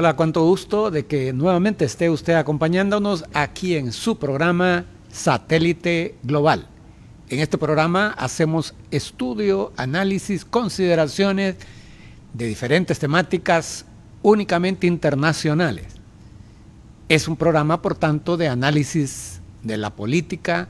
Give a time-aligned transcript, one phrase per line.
[0.00, 6.68] Hola, cuánto gusto de que nuevamente esté usted acompañándonos aquí en su programa Satélite Global.
[7.30, 11.56] En este programa hacemos estudio, análisis, consideraciones
[12.32, 13.86] de diferentes temáticas
[14.22, 15.86] únicamente internacionales.
[17.08, 20.68] Es un programa, por tanto, de análisis de la política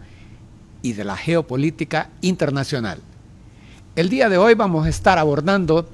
[0.81, 3.03] y de la geopolítica internacional.
[3.95, 5.87] El día de hoy vamos a estar abordando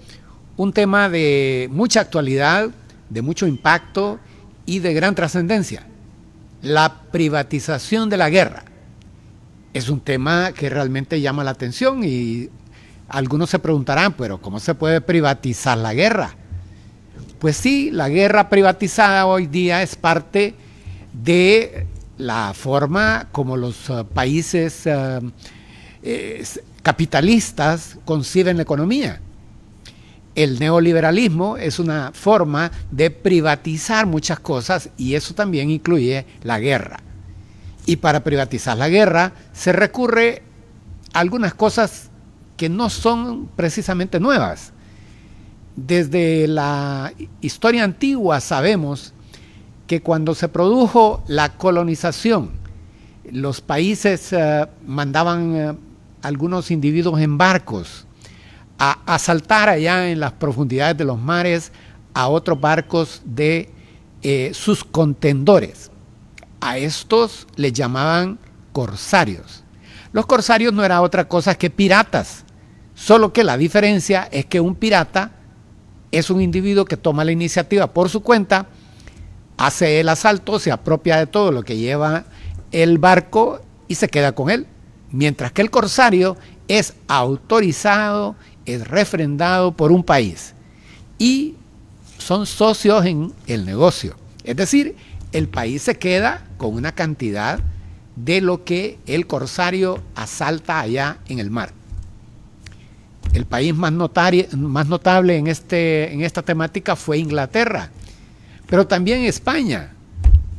[0.56, 2.70] un tema de mucha actualidad,
[3.15, 4.19] de mucho impacto
[4.67, 5.87] y de gran trascendencia.
[6.62, 8.65] La privatización de la guerra.
[9.73, 12.51] Es un tema que realmente llama la atención y
[13.09, 16.34] algunos se preguntarán, pero ¿cómo se puede privatizar la guerra?
[17.39, 20.55] Pues sí, la guerra privatizada hoy día es parte
[21.12, 21.87] de
[22.19, 25.31] la forma como los uh, países uh,
[26.03, 26.45] eh,
[26.83, 29.21] capitalistas conciben la economía
[30.35, 37.01] el neoliberalismo es una forma de privatizar muchas cosas y eso también incluye la guerra.
[37.87, 40.43] Y para privatizar la guerra se recurre
[41.12, 42.11] a algunas cosas
[42.57, 44.73] que no son precisamente nuevas.
[45.77, 49.12] Desde la historia antigua sabemos
[49.87, 52.50] que cuando se produjo la colonización,
[53.31, 55.78] los países uh, mandaban uh,
[56.23, 58.06] algunos individuos en barcos
[58.79, 61.73] a asaltar allá en las profundidades de los mares
[62.12, 63.71] a otros barcos de
[64.23, 65.91] eh, sus contendores.
[66.61, 68.39] A estos les llamaban
[68.73, 69.65] corsarios.
[70.12, 72.45] Los corsarios no era otra cosa que piratas,
[72.95, 75.33] solo que la diferencia es que un pirata
[76.11, 78.69] es un individuo que toma la iniciativa por su cuenta,
[79.56, 82.25] hace el asalto, se apropia de todo lo que lleva
[82.71, 84.67] el barco y se queda con él.
[85.11, 86.37] Mientras que el corsario
[86.69, 90.54] es autorizado es refrendado por un país
[91.19, 91.54] y
[92.19, 94.16] son socios en el negocio.
[94.44, 94.97] Es decir,
[95.32, 97.60] el país se queda con una cantidad
[98.16, 101.72] de lo que el corsario asalta allá en el mar.
[103.32, 107.91] El país más, más notable en, este, en esta temática fue Inglaterra,
[108.69, 109.92] pero también España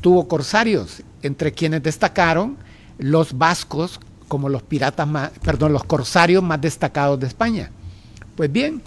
[0.02, 2.58] tuvo corsarios, entre quienes destacaron
[2.98, 7.72] los vascos como los piratas más, perdón, los corsarios más destacados de España.
[8.36, 8.84] Pues bien,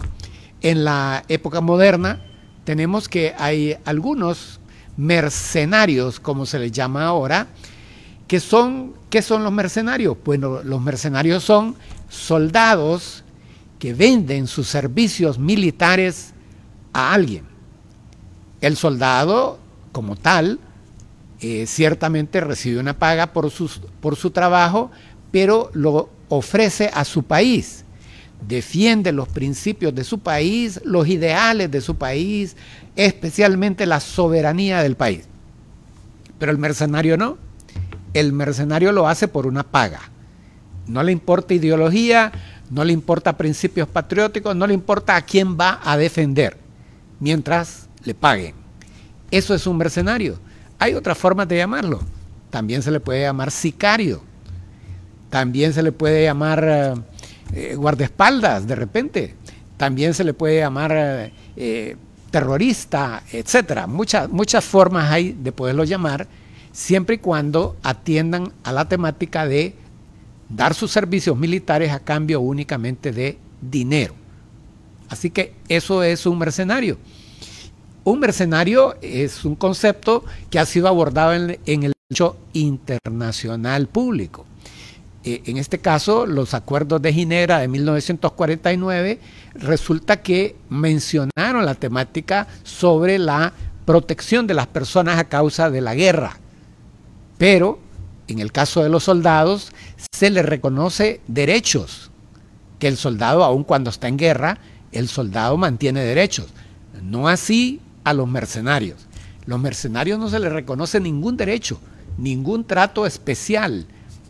[0.61, 2.21] en la época moderna
[2.65, 4.59] tenemos que hay algunos
[4.95, 7.47] mercenarios, como se les llama ahora,
[8.27, 10.17] que son, ¿qué son los mercenarios?
[10.23, 11.75] Bueno, los mercenarios son
[12.09, 13.23] soldados
[13.79, 16.33] que venden sus servicios militares
[16.93, 17.45] a alguien.
[18.61, 19.57] El soldado,
[19.91, 20.59] como tal,
[21.41, 23.51] eh, ciertamente recibe una paga por,
[23.99, 24.91] por su trabajo,
[25.31, 27.85] pero lo ofrece a su país
[28.47, 32.55] defiende los principios de su país, los ideales de su país,
[32.95, 35.27] especialmente la soberanía del país.
[36.37, 37.37] Pero el mercenario no.
[38.13, 40.01] El mercenario lo hace por una paga.
[40.87, 42.31] No le importa ideología,
[42.69, 46.57] no le importa principios patrióticos, no le importa a quién va a defender,
[47.19, 48.55] mientras le paguen.
[49.29, 50.39] Eso es un mercenario.
[50.79, 51.99] Hay otras formas de llamarlo.
[52.49, 54.21] También se le puede llamar sicario.
[55.29, 57.03] También se le puede llamar...
[57.53, 59.35] Eh, guardaespaldas de repente.
[59.77, 61.95] También se le puede llamar eh,
[62.29, 63.87] terrorista, etcétera.
[63.87, 66.27] Muchas, muchas formas hay de poderlo llamar,
[66.71, 69.73] siempre y cuando atiendan a la temática de
[70.49, 74.13] dar sus servicios militares a cambio únicamente de dinero.
[75.09, 76.97] Así que eso es un mercenario.
[78.03, 84.45] Un mercenario es un concepto que ha sido abordado en, en el derecho internacional público.
[85.29, 89.19] Eh, en este caso, los acuerdos de Ginebra de 1949,
[89.53, 93.53] resulta que mencionaron la temática sobre la
[93.85, 96.39] protección de las personas a causa de la guerra.
[97.37, 97.77] Pero,
[98.27, 99.71] en el caso de los soldados,
[100.11, 102.09] se les reconoce derechos,
[102.79, 104.57] que el soldado, aun cuando está en guerra,
[104.91, 106.47] el soldado mantiene derechos.
[107.03, 109.05] No así a los mercenarios.
[109.45, 111.79] Los mercenarios no se les reconoce ningún derecho,
[112.17, 113.85] ningún trato especial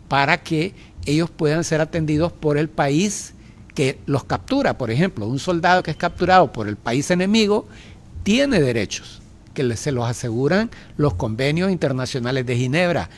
[0.10, 0.74] para que
[1.06, 3.34] ellos puedan ser atendidos por el país
[3.74, 4.78] que los captura.
[4.78, 7.68] Por ejemplo, un soldado que es capturado por el país enemigo
[8.24, 9.22] tiene derechos
[9.54, 13.10] que se los aseguran los convenios internacionales de Ginebra,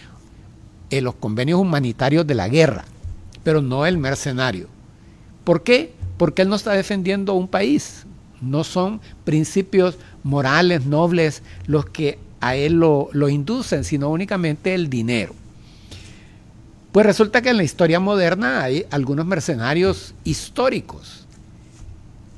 [0.89, 2.85] eh, los convenios humanitarios de la guerra,
[3.43, 4.67] pero no el mercenario.
[5.43, 5.93] ¿Por qué?
[6.17, 8.05] Porque él no está defendiendo un país.
[8.41, 14.89] No son principios morales, nobles, los que a él lo, lo inducen, sino únicamente el
[14.89, 15.35] dinero.
[16.91, 21.25] Pues resulta que en la historia moderna hay algunos mercenarios históricos.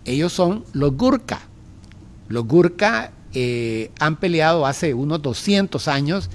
[0.06, 1.42] Ellos son los Gurkha.
[2.28, 6.30] Los Gurkha eh, han peleado hace unos 200 años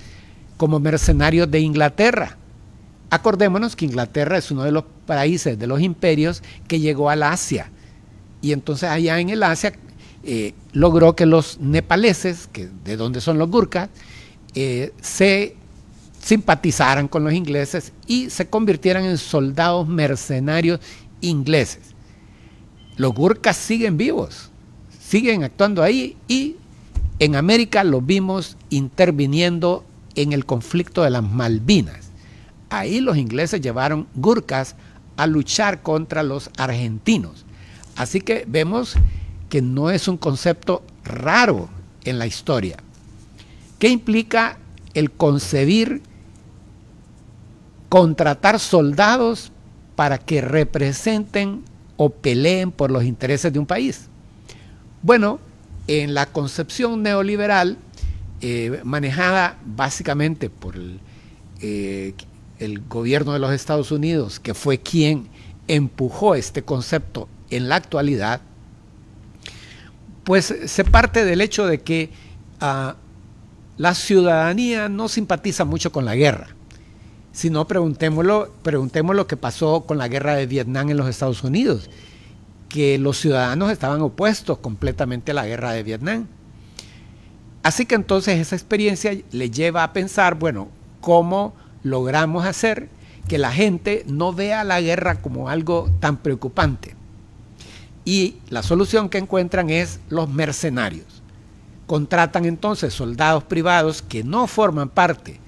[0.56, 2.36] como mercenarios de Inglaterra.
[3.10, 7.70] Acordémonos que Inglaterra es uno de los países de los imperios que llegó al Asia.
[8.42, 9.72] Y entonces allá en el Asia
[10.24, 13.88] eh, logró que los nepaleses, que de donde son los gurkhas,
[14.54, 15.56] eh, se
[16.28, 20.78] simpatizaran con los ingleses y se convirtieran en soldados mercenarios
[21.22, 21.94] ingleses.
[22.98, 24.50] Los gurkhas siguen vivos,
[25.00, 26.56] siguen actuando ahí y
[27.18, 29.86] en América los vimos interviniendo
[30.16, 32.10] en el conflicto de las Malvinas.
[32.68, 34.76] Ahí los ingleses llevaron gurkhas
[35.16, 37.46] a luchar contra los argentinos.
[37.96, 38.96] Así que vemos
[39.48, 41.70] que no es un concepto raro
[42.04, 42.76] en la historia.
[43.78, 44.58] ¿Qué implica
[44.92, 46.02] el concebir
[47.88, 49.52] contratar soldados
[49.96, 51.64] para que representen
[51.96, 54.08] o peleen por los intereses de un país?
[55.02, 55.38] Bueno,
[55.86, 57.78] en la concepción neoliberal,
[58.40, 61.00] eh, manejada básicamente por el,
[61.60, 62.14] eh,
[62.58, 65.28] el gobierno de los Estados Unidos, que fue quien
[65.66, 68.40] empujó este concepto en la actualidad,
[70.24, 72.10] pues se parte del hecho de que
[72.60, 72.96] ah,
[73.76, 76.48] la ciudadanía no simpatiza mucho con la guerra.
[77.38, 81.44] Si no, preguntémoslo, preguntemos lo que pasó con la guerra de Vietnam en los Estados
[81.44, 81.88] Unidos,
[82.68, 86.26] que los ciudadanos estaban opuestos completamente a la guerra de Vietnam.
[87.62, 90.66] Así que entonces esa experiencia le lleva a pensar, bueno,
[91.00, 91.54] ¿cómo
[91.84, 92.88] logramos hacer
[93.28, 96.96] que la gente no vea la guerra como algo tan preocupante?
[98.04, 101.22] Y la solución que encuentran es los mercenarios.
[101.86, 105.38] Contratan entonces soldados privados que no forman parte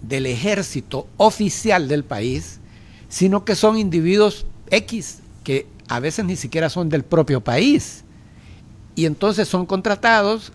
[0.00, 2.60] del ejército oficial del país,
[3.08, 8.04] sino que son individuos X, que a veces ni siquiera son del propio país.
[8.94, 10.52] Y entonces son contratados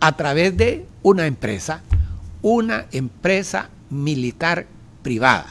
[0.00, 1.82] a través de una empresa,
[2.42, 4.66] una empresa militar
[5.02, 5.46] privada,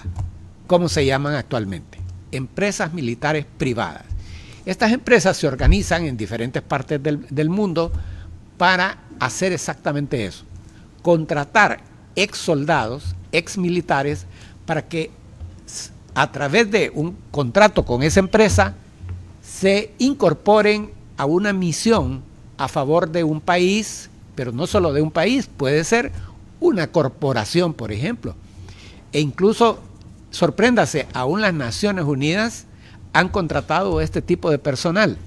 [0.67, 1.99] como se llaman actualmente,
[2.31, 4.03] empresas militares privadas.
[4.65, 7.91] Estas empresas se organizan en diferentes partes del, del mundo
[8.57, 10.45] para hacer exactamente eso,
[11.01, 11.81] contratar
[12.15, 14.25] ex soldados, ex militares,
[14.65, 15.11] para que
[16.15, 18.75] a través de un contrato con esa empresa
[19.41, 22.21] se incorporen a una misión
[22.57, 26.11] a favor de un país, pero no solo de un país, puede ser
[26.59, 28.35] una corporación, por ejemplo.
[29.11, 29.79] E incluso,
[30.31, 32.65] sorpréndase, aún las Naciones Unidas
[33.11, 35.17] han contratado este tipo de personal.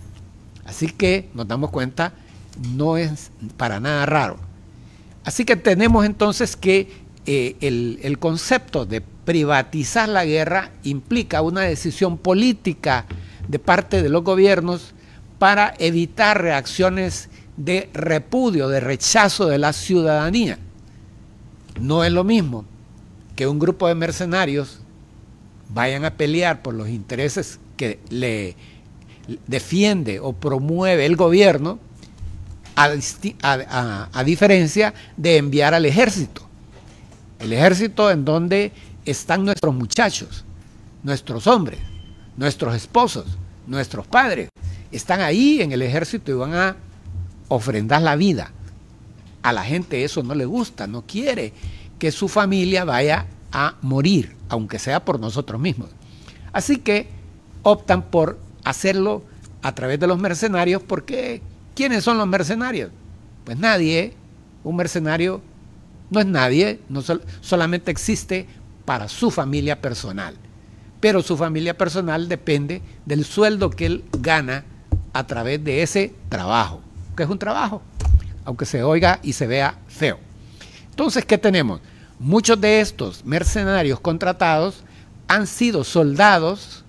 [0.65, 2.13] Así que nos damos cuenta,
[2.75, 4.39] no es para nada raro.
[5.25, 11.63] Así que tenemos entonces que eh, el, el concepto de privatizar la guerra implica una
[11.63, 13.07] decisión política
[13.49, 14.95] de parte de los gobiernos
[15.39, 20.59] para evitar reacciones de repudio, de rechazo de la ciudadanía.
[21.81, 22.65] No es lo mismo
[23.35, 24.81] que un grupo de mercenarios
[25.69, 28.57] vayan a pelear por los intereses que le
[29.47, 31.79] defiende o promueve el gobierno,
[32.77, 36.46] a, diferencia de enviar al ejército.
[37.39, 38.73] El ejército en donde
[39.05, 40.45] están nuestros muchachos,
[41.03, 41.79] nuestros hombres,
[42.37, 43.27] nuestros esposos,
[43.67, 44.49] nuestros padres.
[44.91, 46.77] Están ahí en el ejército y van a
[47.49, 48.53] ofrendar la vida.
[49.43, 51.53] A la gente eso no le gusta, no quiere
[51.99, 55.91] que su familia vaya a morir, aunque sea por nosotros mismos.
[56.53, 57.09] Así que
[57.63, 59.23] optan por hacerlo
[59.63, 61.43] a través de los mercenarios porque
[61.75, 62.91] ¿quiénes son los mercenarios?
[63.45, 64.15] Pues nadie,
[64.65, 65.41] un mercenario
[66.11, 67.03] no es nadie, no
[67.41, 68.47] solamente existe
[68.85, 70.37] para su familia personal,
[71.01, 74.65] pero su familia personal depende del sueldo que él gana
[75.13, 76.81] a través de ese trabajo,
[77.17, 77.83] que es un trabajo,
[78.45, 80.19] aunque se oiga y se vea feo.
[80.91, 81.81] Entonces, ¿qué tenemos?
[82.19, 84.85] Muchos de estos mercenarios contratados
[85.29, 86.85] han sido soldados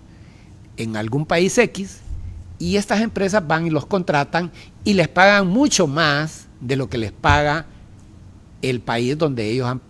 [0.77, 2.00] en algún país X
[2.59, 4.51] y estas empresas van y los contratan
[4.83, 7.65] y les pagan mucho más de lo que les paga
[8.62, 9.82] el país donde ellos han,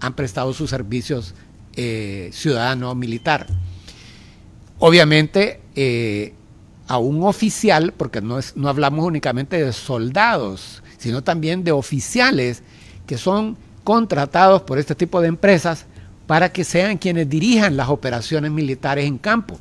[0.00, 1.34] han prestado sus servicios
[1.74, 3.46] eh, ciudadano militar.
[4.78, 6.34] Obviamente, eh,
[6.86, 12.62] a un oficial, porque no, es, no hablamos únicamente de soldados, sino también de oficiales
[13.06, 15.86] que son contratados por este tipo de empresas
[16.26, 19.58] para que sean quienes dirijan las operaciones militares en campo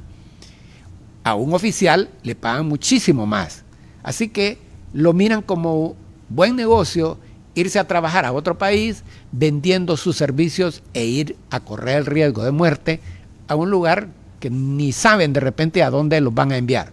[1.28, 3.64] a un oficial le pagan muchísimo más.
[4.02, 4.58] Así que
[4.94, 5.98] lo miran como
[6.30, 7.18] buen negocio
[7.58, 12.44] irse a trabajar a otro país vendiendo sus servicios e ir a correr el riesgo
[12.44, 13.00] de muerte
[13.48, 14.10] a un lugar
[14.40, 16.92] que ni saben de repente a dónde los van a enviar.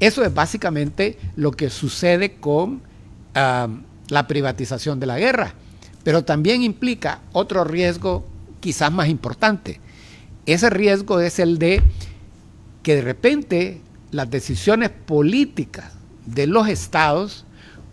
[0.00, 2.80] Eso es básicamente lo que sucede con
[3.34, 5.52] la privatización de la guerra,
[6.04, 8.26] pero también implica otro riesgo
[8.60, 9.78] quizás más importante.
[10.46, 11.82] Ese riesgo es el de
[12.82, 15.92] que de repente las decisiones políticas
[16.24, 17.44] de los estados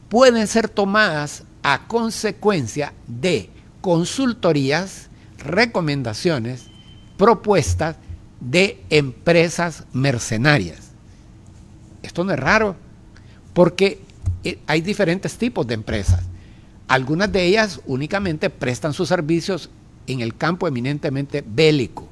[0.07, 3.49] pueden ser tomadas a consecuencia de
[3.81, 6.67] consultorías, recomendaciones,
[7.17, 7.97] propuestas
[8.39, 10.91] de empresas mercenarias.
[12.01, 12.77] Esto no es raro,
[13.53, 13.99] porque
[14.45, 16.23] eh, hay diferentes tipos de empresas.
[16.87, 19.69] Algunas de ellas únicamente prestan sus servicios
[20.07, 22.07] en el campo eminentemente bélico.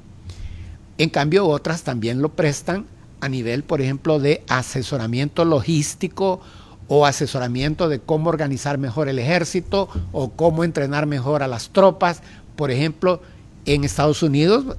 [0.98, 2.88] En cambio, otras también lo prestan
[3.22, 6.42] a nivel, por ejemplo, de asesoramiento logístico
[6.88, 12.22] o asesoramiento de cómo organizar mejor el ejército o cómo entrenar mejor a las tropas.
[12.56, 13.22] Por ejemplo,
[13.66, 14.78] en Estados Unidos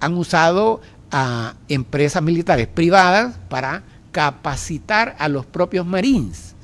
[0.00, 0.80] han usado
[1.10, 3.82] a empresas militares privadas para
[4.12, 6.54] capacitar a los propios Marines,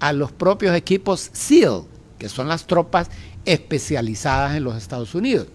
[0.00, 1.82] a los propios equipos SEAL,
[2.18, 3.08] que son las tropas
[3.44, 5.48] especializadas en los Estados Unidos.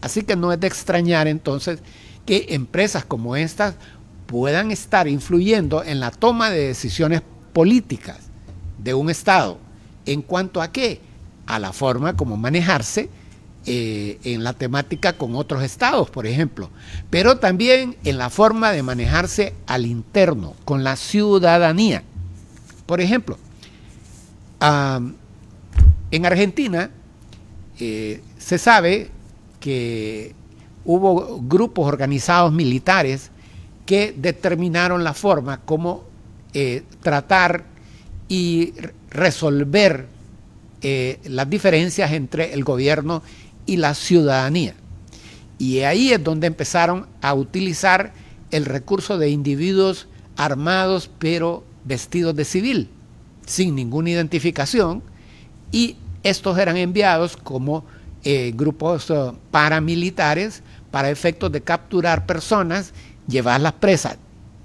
[0.00, 1.80] Así que no es de extrañar entonces
[2.24, 3.74] que empresas como estas
[4.26, 7.22] puedan estar influyendo en la toma de decisiones
[7.52, 8.18] políticas
[8.78, 9.58] de un Estado.
[10.06, 11.00] ¿En cuanto a qué?
[11.46, 13.08] A la forma como manejarse
[13.64, 16.70] eh, en la temática con otros estados, por ejemplo,
[17.10, 22.02] pero también en la forma de manejarse al interno, con la ciudadanía.
[22.86, 23.38] Por ejemplo,
[26.10, 26.90] en Argentina
[27.78, 29.10] eh, se sabe
[29.60, 30.34] que
[30.84, 33.30] hubo grupos organizados militares
[33.86, 36.04] que determinaron la forma como
[36.54, 37.64] eh, tratar
[38.28, 38.74] y
[39.10, 40.08] resolver
[41.24, 43.22] las diferencias entre el gobierno
[43.66, 44.74] y la ciudadanía.
[45.58, 48.12] Y ahí es donde empezaron a utilizar
[48.50, 52.88] el recurso de individuos armados pero vestidos de civil,
[53.46, 55.02] sin ninguna identificación,
[55.70, 57.84] y estos eran enviados como
[58.24, 62.92] eh, grupos eh, paramilitares para efectos de capturar personas,
[63.26, 64.16] llevarlas presas.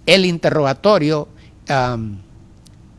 [0.06, 1.27] El interrogatorio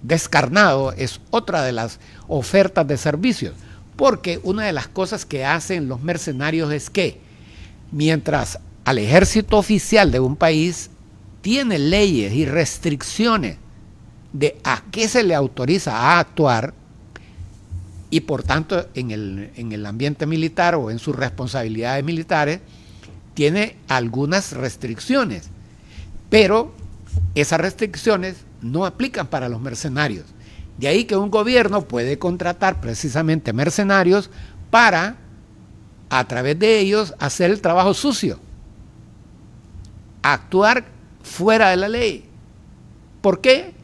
[0.03, 1.99] descarnado es otra de las
[2.29, 3.55] ofertas de servicios
[3.99, 7.19] porque una de las cosas que hacen los mercenarios es que
[7.91, 10.91] mientras al ejército oficial de un país
[11.41, 13.57] tiene leyes y restricciones
[14.33, 16.75] de a qué se le autoriza a actuar,
[18.09, 22.61] y por tanto en el, en el ambiente militar o en sus responsabilidades militares,
[23.35, 25.51] tiene algunas restricciones,
[26.31, 26.73] pero
[27.35, 30.27] esas restricciones no aplican para los mercenarios.
[30.79, 34.31] De ahí que un gobierno puede contratar precisamente mercenarios
[34.71, 35.17] para,
[36.09, 38.39] a través de ellos, hacer el trabajo sucio,
[40.23, 40.87] actuar
[41.23, 42.25] fuera de la ley.
[43.21, 43.75] ¿Por qué?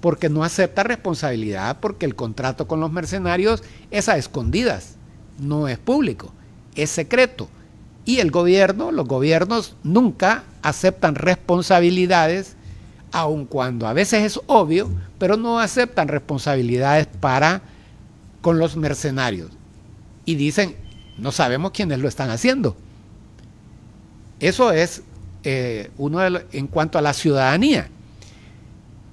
[0.00, 4.96] Porque no acepta responsabilidad, porque el contrato con los mercenarios es a escondidas,
[5.38, 6.32] no es público,
[6.74, 7.48] es secreto.
[8.04, 12.56] Y el gobierno, los gobiernos nunca aceptan responsabilidades
[13.12, 17.62] aun cuando a veces es obvio, pero no aceptan responsabilidades para
[18.40, 19.50] con los mercenarios.
[20.24, 20.74] Y dicen,
[21.18, 22.76] no sabemos quiénes lo están haciendo.
[24.40, 25.02] Eso es
[25.44, 26.20] eh, uno
[26.52, 27.88] en cuanto a la ciudadanía.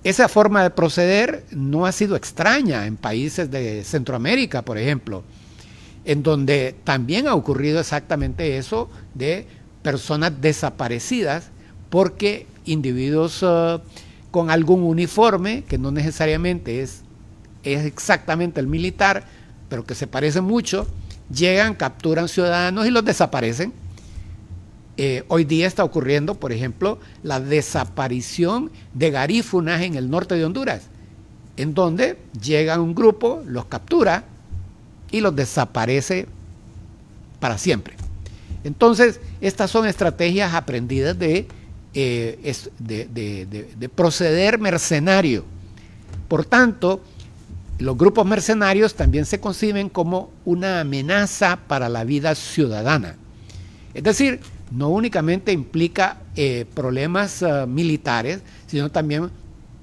[0.04, 5.24] Esa forma de proceder no ha sido extraña en países de Centroamérica, por ejemplo,
[6.06, 9.46] en donde también ha ocurrido exactamente eso de
[9.84, 11.50] personas desaparecidas
[11.90, 13.80] porque individuos eh,
[14.32, 17.02] con algún uniforme, que no necesariamente es,
[17.64, 19.26] es exactamente el militar,
[19.70, 20.88] pero que se parece mucho,
[21.34, 23.74] llegan, capturan ciudadanos y los desaparecen.
[24.98, 30.46] Eh, hoy día está ocurriendo, por ejemplo, la desaparición de garífunas en el norte de
[30.46, 30.88] Honduras,
[31.56, 34.26] en donde llega un grupo, los captura
[35.12, 36.28] y los desaparece
[37.40, 37.96] para siempre.
[38.64, 41.48] Entonces, estas son estrategias aprendidas de
[41.94, 45.44] eh, es de, proceder mercenario.
[46.28, 47.02] Por tanto,
[47.80, 53.16] los grupos mercenarios también se conciben como una amenaza para la vida ciudadana.
[53.94, 54.40] Es decir,
[54.72, 59.32] no únicamente implica eh, problemas ah, militares, sino también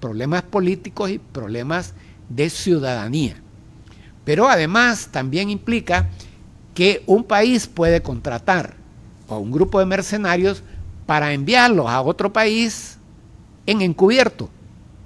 [0.01, 1.95] problemas políticos y problemas
[2.29, 3.37] de ciudadanía.
[4.25, 6.09] Pero además también implica
[6.75, 8.75] que un país puede contratar
[9.29, 10.63] a un grupo de mercenarios
[11.07, 12.99] para enviarlos a otro país
[13.67, 14.51] en encubierto,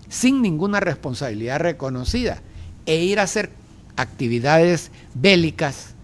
[0.08, 2.42] sin ninguna responsabilidad reconocida,
[2.86, 3.50] e ir a hacer
[3.96, 5.94] actividades bélicas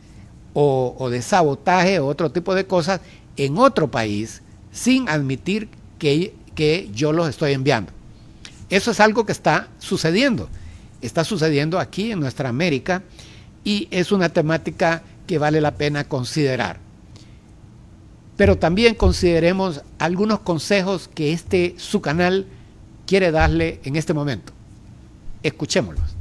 [0.53, 3.01] o, de sabotaje o otro tipo de cosas
[3.37, 7.93] en otro país sin admitir que, que yo los estoy enviando.
[8.71, 10.49] Eso es algo que está sucediendo.
[11.03, 13.03] está sucediendo aquí en nuestra América
[13.65, 16.86] y es una temática que vale la pena considerar.
[18.37, 22.47] Pero también consideremos algunos consejos que este su canal
[23.07, 24.53] quiere darle en este momento.
[25.43, 26.16] Escuchémoslos.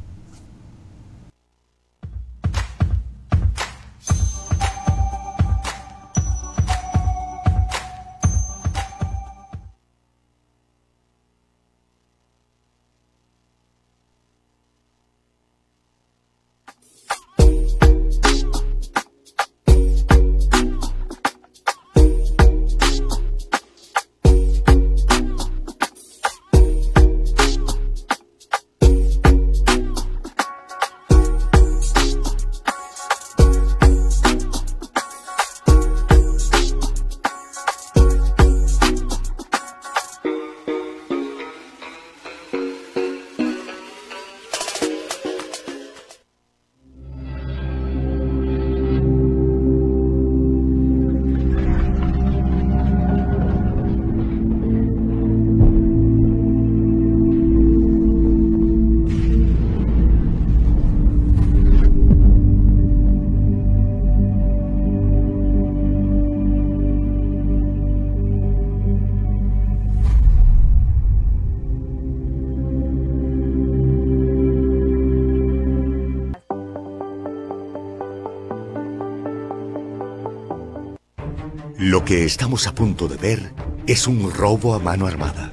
[82.05, 83.51] Que estamos a punto de ver
[83.87, 85.51] es un robo a mano armada.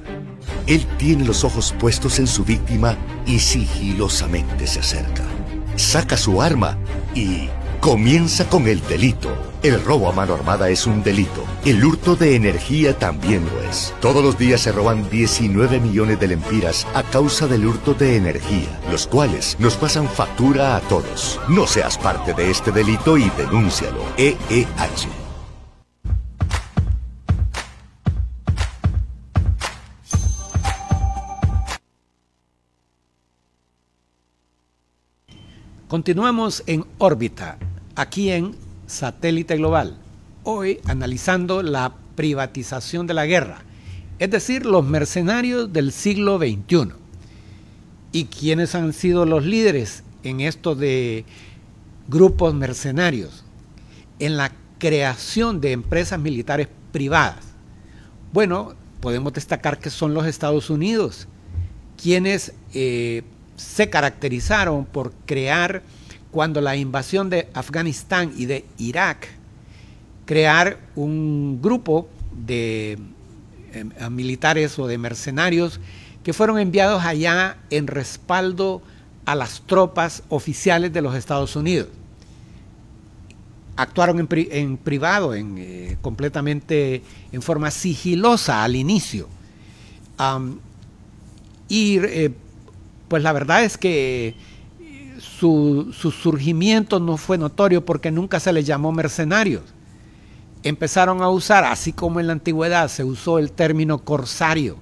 [0.67, 5.23] Él tiene los ojos puestos en su víctima y sigilosamente se acerca.
[5.77, 6.77] Saca su arma
[7.15, 9.35] y comienza con el delito.
[9.63, 11.43] El robo a mano armada es un delito.
[11.65, 13.91] El hurto de energía también lo es.
[13.99, 18.79] Todos los días se roban 19 millones de lempiras a causa del hurto de energía,
[18.91, 21.39] los cuales nos pasan factura a todos.
[21.49, 24.03] No seas parte de este delito y denúncialo.
[24.17, 25.22] EEH.
[35.93, 37.59] Continuamos en órbita,
[37.95, 38.55] aquí en
[38.87, 39.95] Satélite Global,
[40.41, 43.61] hoy analizando la privatización de la guerra,
[44.17, 46.93] es decir, los mercenarios del siglo XXI.
[48.11, 51.25] ¿Y quiénes han sido los líderes en esto de
[52.07, 53.45] grupos mercenarios?
[54.17, 57.45] En la creación de empresas militares privadas.
[58.31, 61.27] Bueno, podemos destacar que son los Estados Unidos,
[62.01, 63.21] quienes eh,
[63.55, 65.83] se caracterizaron por crear,
[66.31, 69.27] cuando la invasión de Afganistán y de Irak,
[70.25, 72.97] crear un grupo de
[73.73, 75.79] em, militares o de mercenarios
[76.23, 78.81] que fueron enviados allá en respaldo
[79.25, 81.89] a las tropas oficiales de los Estados Unidos.
[83.75, 89.27] Actuaron en, privado, en, eh, completamente en forma sigilosa al inicio.
[91.97, 92.31] eh,
[93.13, 94.33] pues la verdad es que
[95.19, 99.61] su, surgimiento no fue notorio porque nunca se les llamó mercenarios.
[100.63, 104.77] Empezaron a usar, así como en la antigüedad se usó el término corsario.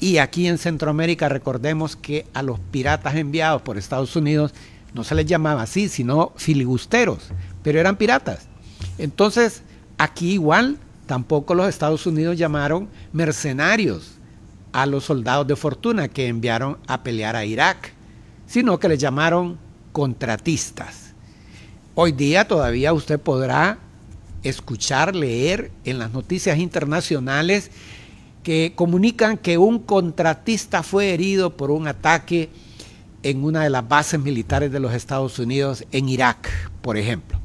[0.00, 4.52] Y aquí en Centroamérica recordemos que a los piratas enviados por Estados Unidos
[4.92, 7.28] no se les llamaba así, sino filibusteros,
[7.62, 8.48] pero eran piratas.
[8.98, 9.62] Entonces,
[9.98, 14.18] aquí igual tampoco los Estados Unidos llamaron mercenarios
[14.72, 17.92] a los soldados de fortuna que enviaron a pelear a Irak,
[18.46, 19.58] sino que les llamaron
[19.92, 21.12] contratistas.
[21.94, 23.78] Hoy día todavía usted podrá
[24.42, 27.70] escuchar, leer en las noticias internacionales
[28.42, 32.50] que comunican que un contratista fue herido por un ataque
[33.22, 37.38] en una de las bases militares de los Estados Unidos en Irak, por ejemplo.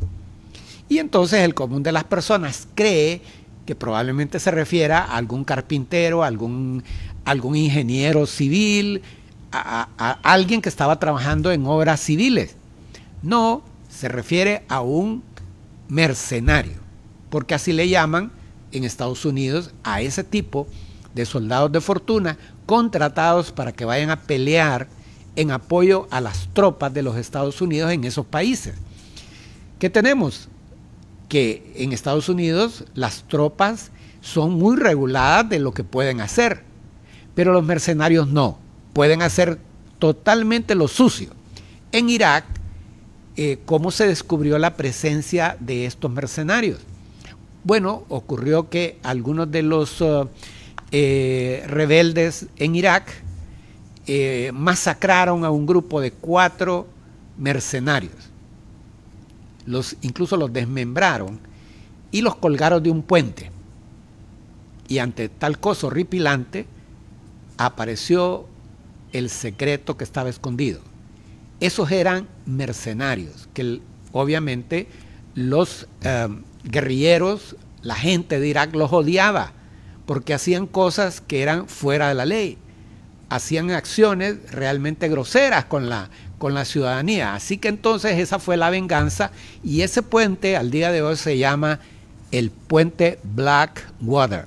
[0.89, 3.21] Y entonces el común de las personas cree
[3.65, 6.83] que probablemente se refiera a algún carpintero, algún
[7.27, 9.01] algún ingeniero civil,
[9.51, 9.89] a,
[10.23, 12.55] alguien que estaba trabajando en obras civiles.
[13.21, 15.23] No, se refiere a un
[15.89, 16.77] mercenario,
[17.29, 18.31] porque así le llaman
[18.71, 20.67] en Estados Unidos a ese tipo
[21.13, 24.87] de soldados de fortuna contratados para que vayan a pelear
[25.35, 28.75] en apoyo a las tropas de los Estados Unidos en esos países.
[29.79, 30.47] ¿Qué tenemos?
[31.27, 36.63] Que en Estados Unidos las tropas son muy reguladas de lo que pueden hacer.
[37.37, 38.57] Pero los mercenarios no,
[38.93, 39.59] pueden hacer
[39.99, 41.29] totalmente lo sucio.
[41.91, 42.45] En Irak,
[43.35, 46.79] eh, ¿cómo se descubrió la presencia de estos mercenarios?
[47.63, 50.27] Bueno, ocurrió que algunos de los uh,
[50.91, 53.07] eh, rebeldes en Irak
[54.07, 56.87] eh, masacraron a un grupo de cuatro
[57.37, 58.15] mercenarios.
[59.67, 61.39] Los, incluso los desmembraron
[62.09, 63.51] y los colgaron de un puente.
[64.87, 66.65] Y ante tal cosa horripilante,
[67.57, 68.47] apareció
[69.13, 70.81] el secreto que estaba escondido.
[71.59, 74.87] Esos eran mercenarios, que obviamente
[75.33, 76.27] los eh,
[76.63, 79.53] guerrilleros, la gente de Irak los odiaba,
[80.05, 82.57] porque hacían cosas que eran fuera de la ley,
[83.29, 87.33] hacían acciones realmente groseras con la, con la ciudadanía.
[87.33, 89.31] Así que entonces esa fue la venganza
[89.63, 91.79] y ese puente al día de hoy se llama
[92.31, 94.45] el puente Blackwater.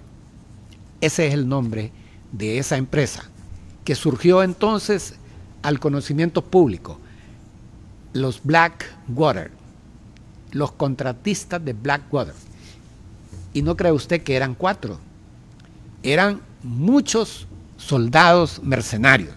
[1.01, 1.93] Ese es el nombre
[2.33, 3.25] de esa empresa,
[3.85, 5.15] que surgió entonces
[5.63, 6.99] al conocimiento público.
[8.13, 9.51] Los Blackwater,
[10.53, 12.35] los contratistas de Blackwater.
[13.53, 14.99] Y no cree usted que eran cuatro,
[16.03, 19.35] eran muchos soldados mercenarios.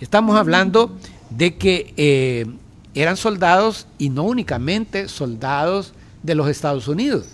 [0.00, 0.96] Estamos hablando
[1.28, 2.46] de que eh,
[2.94, 7.28] eran soldados y no únicamente soldados de los Estados Unidos.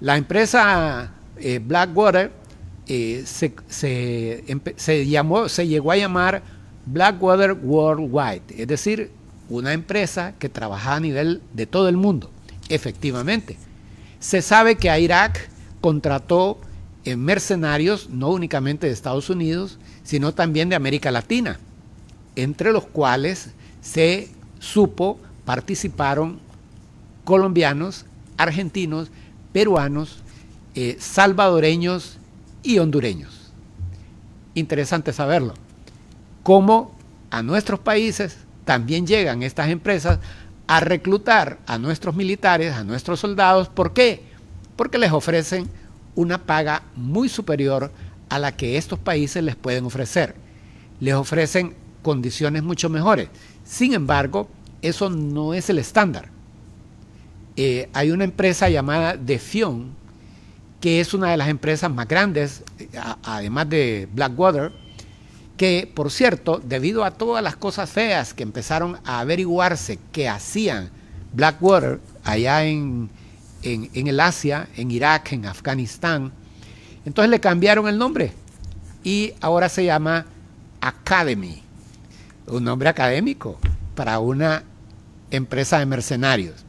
[0.00, 2.32] La empresa eh, Blackwater
[2.92, 6.42] eh, se, llamó, se llegó a llamar
[6.86, 9.12] Blackwater Worldwide, es decir,
[9.48, 12.32] una empresa que trabaja a nivel de todo el mundo,
[12.68, 13.56] efectivamente.
[14.18, 15.48] Se sabe que Irak
[15.80, 16.58] contrató
[17.16, 21.60] mercenarios no únicamente de Estados Unidos, sino también de América Latina,
[22.34, 23.50] entre los cuales
[23.80, 26.40] se supo participaron
[27.24, 28.04] colombianos,
[28.36, 29.10] argentinos,
[29.52, 30.18] peruanos,
[30.74, 32.19] eh, salvadoreños
[32.62, 33.52] y hondureños.
[34.54, 35.54] Interesante saberlo.
[36.42, 36.94] Cómo
[37.30, 40.18] a nuestros países también llegan estas empresas
[40.66, 43.68] a reclutar a nuestros militares, a nuestros soldados.
[43.68, 44.22] ¿Por qué?
[44.76, 45.68] Porque les ofrecen
[46.14, 47.90] una paga muy superior
[48.28, 50.34] a la que estos países les pueden ofrecer.
[51.00, 53.28] Les ofrecen condiciones mucho mejores.
[53.64, 54.48] Sin embargo,
[54.82, 56.28] eso no es el estándar.
[57.56, 59.94] Eh, hay una empresa llamada Defion,
[60.80, 62.62] que es una de las empresas más grandes,
[63.22, 64.72] además de Blackwater,
[65.56, 70.90] que, por cierto, debido a todas las cosas feas que empezaron a averiguarse que hacían
[71.34, 73.10] Blackwater allá en,
[73.62, 76.32] en, el Asia, en Irak, en Afganistán.
[77.04, 78.32] Entonces le cambiaron el nombre
[79.04, 80.26] y ahora se llama
[80.80, 81.62] Academy,
[82.46, 83.58] un nombre académico
[83.94, 84.64] para una
[85.30, 86.64] empresa de mercenarios.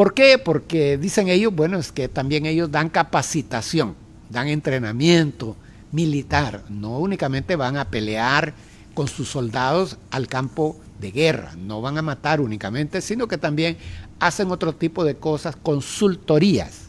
[0.00, 0.38] ¿Por qué?
[0.38, 3.94] Porque dicen ellos, bueno, es que también ellos dan capacitación,
[4.30, 5.56] dan entrenamiento
[5.92, 8.54] militar, no únicamente van a pelear
[8.94, 13.76] con sus soldados al campo de guerra, no van a matar únicamente, sino que también
[14.20, 16.86] hacen otro tipo de cosas, consultorías,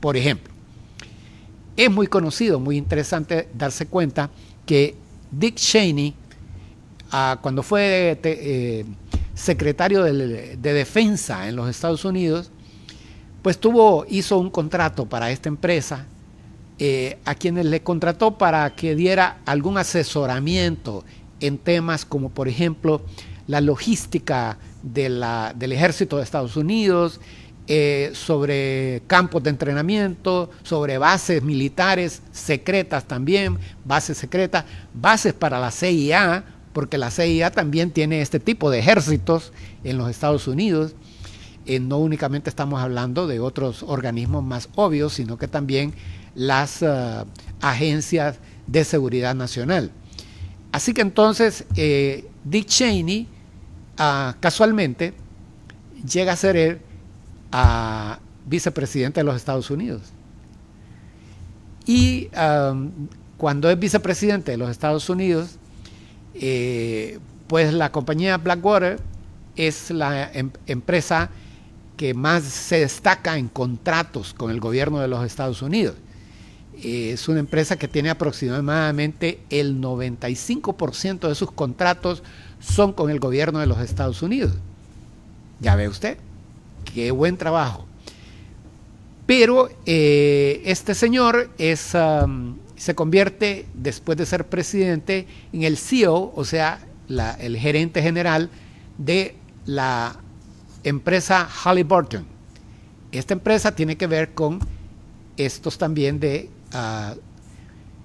[0.00, 0.54] por ejemplo.
[1.76, 4.30] Es muy conocido, muy interesante darse cuenta
[4.64, 4.94] que
[5.30, 6.14] Dick Cheney,
[7.10, 8.86] ah, cuando fue eh,
[9.34, 12.50] secretario de, Defensa en los Estados Unidos,
[13.44, 16.06] pues tuvo, hizo un contrato para esta empresa,
[16.78, 21.04] eh, a quienes le contrató para que diera algún asesoramiento
[21.40, 23.02] en temas como, por ejemplo,
[23.46, 25.22] la logística del
[25.60, 27.20] ejército de Estados Unidos,
[27.66, 35.70] eh, sobre campos de entrenamiento, sobre bases militares secretas también, bases secretas, bases para la
[35.70, 39.52] CIA, porque la CIA también tiene este tipo de ejércitos
[39.84, 40.94] en los Estados Unidos.
[41.66, 45.94] Eh, no únicamente estamos hablando de otros organismos más obvios, sino que también
[46.34, 47.24] las eh,
[47.60, 49.90] agencias de seguridad nacional.
[50.72, 51.64] Así que entonces
[52.44, 53.28] Dick Cheney
[54.40, 55.14] casualmente
[56.10, 56.80] llega a ser él
[57.52, 60.02] a vicepresidente de los Estados Unidos.
[61.86, 62.28] Y
[63.36, 65.58] cuando es vicepresidente de los Estados Unidos,
[66.34, 68.98] eh, pues la compañía Blackwater
[69.56, 71.30] es la em, empresa
[71.96, 75.94] que más se destaca en contratos con el gobierno de los Estados Unidos.
[76.82, 82.22] es una empresa que tiene aproximadamente el 95% de sus contratos
[82.58, 84.52] son con el gobierno de los Estados Unidos.
[85.60, 86.18] Ya ve usted,
[86.92, 87.86] qué buen trabajo.
[89.26, 91.96] Pero eh, este señor es,
[92.76, 96.80] se convierte, después de ser presidente, en el CEO, o sea,
[97.38, 98.50] el gerente general
[98.98, 100.18] de la
[100.84, 102.24] empresa Halliburton.
[103.12, 104.60] Esta empresa tiene que ver con
[105.36, 107.14] estos también de ah,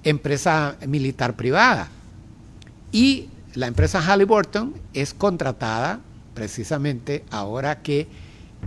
[0.04, 1.90] empresa militar privada.
[2.92, 6.00] Y la empresa Halliburton es contratada
[6.34, 8.08] precisamente ahora que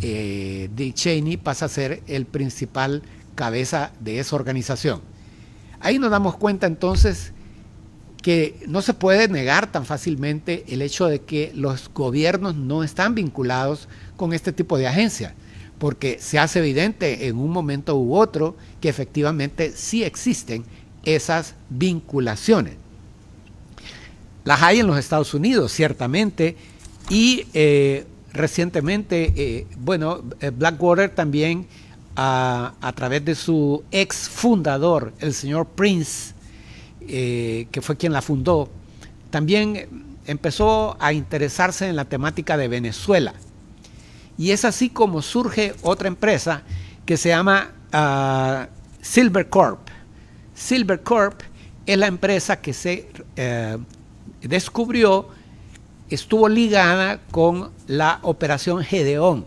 [0.01, 3.03] eh, Dick Cheney pasa a ser el principal
[3.35, 5.01] cabeza de esa organización.
[5.81, 7.33] Ahí nos damos cuenta entonces
[8.23, 13.17] que no se puede negar tan fácilmente el hecho de que los gobiernos no están
[13.17, 15.35] vinculados con este tipo de agencias,
[15.79, 20.65] porque se hace evidente en un momento u otro que efectivamente sí existen
[21.05, 22.75] esas vinculaciones.
[24.45, 26.57] Las hay en los Estados Unidos, ciertamente,
[27.11, 31.67] y eh, recientemente, eh, bueno, eh, Blackwater también,
[32.15, 36.35] a, a, través de su ex fundador, el señor Prince,
[37.07, 38.71] que fue quien la fundó,
[39.31, 43.35] también empezó a interesarse en la temática de Venezuela.
[44.39, 46.63] Y es así como surge otra empresa
[47.05, 48.67] que se llama uh,
[49.01, 49.89] Silver Corp.
[50.55, 51.41] Silver Corp
[51.87, 53.09] es la empresa que se
[54.41, 55.29] descubrió
[56.15, 59.47] estuvo ligada con la operación Gedeón.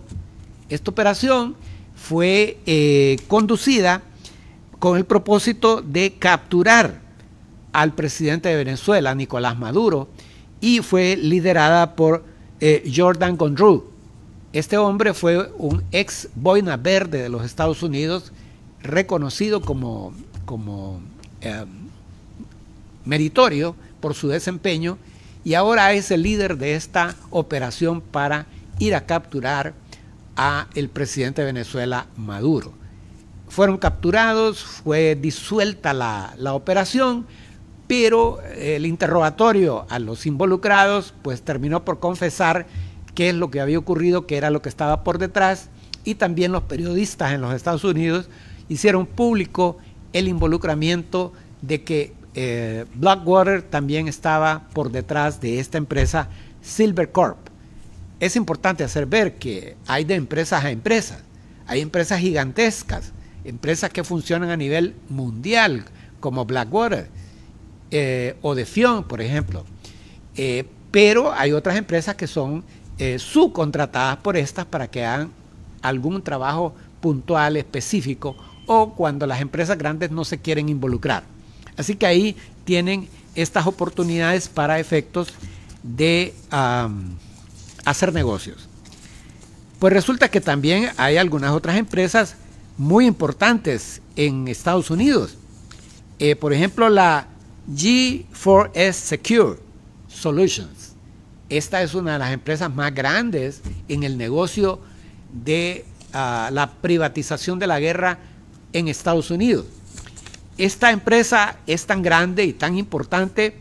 [0.69, 1.55] Esta operación
[1.95, 4.01] fue eh, conducida
[4.79, 7.01] con el propósito de capturar
[7.75, 10.07] al presidente de Venezuela, Nicolás Maduro,
[10.61, 12.23] y fue liderada por
[12.61, 13.91] eh, Jordan Gondru.
[14.53, 18.31] Este hombre fue un ex boina verde de los Estados Unidos,
[18.81, 20.13] reconocido como,
[20.45, 21.01] como
[21.41, 21.65] eh,
[23.03, 24.97] meritorio por su desempeño
[25.43, 28.45] y ahora es el líder de esta operación para
[28.79, 29.73] ir a capturar
[30.38, 32.71] a el presidente de Venezuela, Maduro.
[33.49, 37.25] Fueron capturados, fue disuelta la, la operación,
[37.87, 42.65] pero el interrogatorio a los involucrados pues terminó por confesar
[43.13, 45.69] qué es lo que había ocurrido, qué era lo que estaba por detrás,
[46.03, 48.29] y también los periodistas en los Estados Unidos
[48.69, 49.77] hicieron público
[50.13, 56.29] el involucramiento de que eh, Blackwater también estaba por detrás de esta empresa
[56.61, 57.37] Silver Corp.
[58.19, 61.19] Es importante hacer ver que hay de empresas a empresas.
[61.67, 63.11] Hay empresas gigantescas,
[63.43, 65.85] empresas que funcionan a nivel mundial,
[66.19, 67.09] como Blackwater
[67.91, 69.65] eh, o Defion, por ejemplo.
[70.35, 72.63] Eh, pero hay otras empresas que son
[73.17, 75.29] subcontratadas por estas para que hagan
[75.81, 81.23] algún trabajo puntual, específico, o cuando las empresas grandes no se quieren involucrar.
[81.75, 85.33] Así que ahí tienen estas oportunidades para efectos
[85.83, 86.33] de
[87.83, 88.69] hacer negocios.
[89.79, 92.35] Pues resulta que también hay algunas otras empresas
[92.77, 95.37] muy importantes en Estados Unidos.
[96.19, 97.27] Eh, por ejemplo, la
[97.69, 99.60] G4S Secure
[100.08, 100.93] Solutions.
[101.49, 104.80] Esta es una de las empresas más grandes en el negocio
[105.32, 108.19] de ah, la privatización de la guerra
[108.73, 109.65] en Estados Unidos.
[110.58, 113.56] Esta empresa es tan grande y tan importante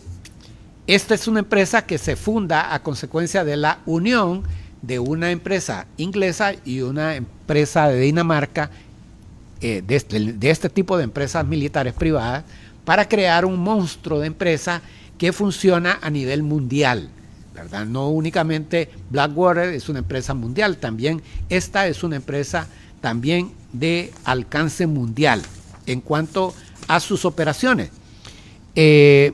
[0.88, 4.44] Esta es una empresa que se funda a consecuencia de la unión
[4.82, 8.72] de una empresa inglesa y una empresa de Dinamarca,
[9.62, 12.43] eh, este, de, este, tipo de empresas militares privadas,
[12.86, 14.82] para crear un monstruo de empresa
[15.17, 17.10] que funciona a nivel mundial.
[17.54, 17.86] ¿verdad?
[17.86, 22.67] No únicamente Blackwater es una empresa mundial, también esta es una empresa
[23.02, 25.41] también de alcance mundial
[25.86, 26.54] en cuanto
[26.88, 27.89] a sus operaciones.
[28.76, 29.34] Eh,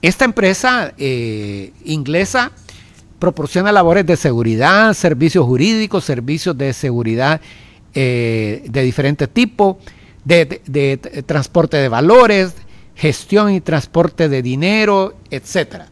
[0.00, 2.52] esta empresa eh, inglesa
[3.18, 7.40] proporciona labores de seguridad, servicios jurídicos, servicios de seguridad
[7.94, 9.76] eh, de diferentes tipos,
[10.24, 12.54] de, transporte de valores,
[12.94, 15.84] gestión y transporte de dinero, etc.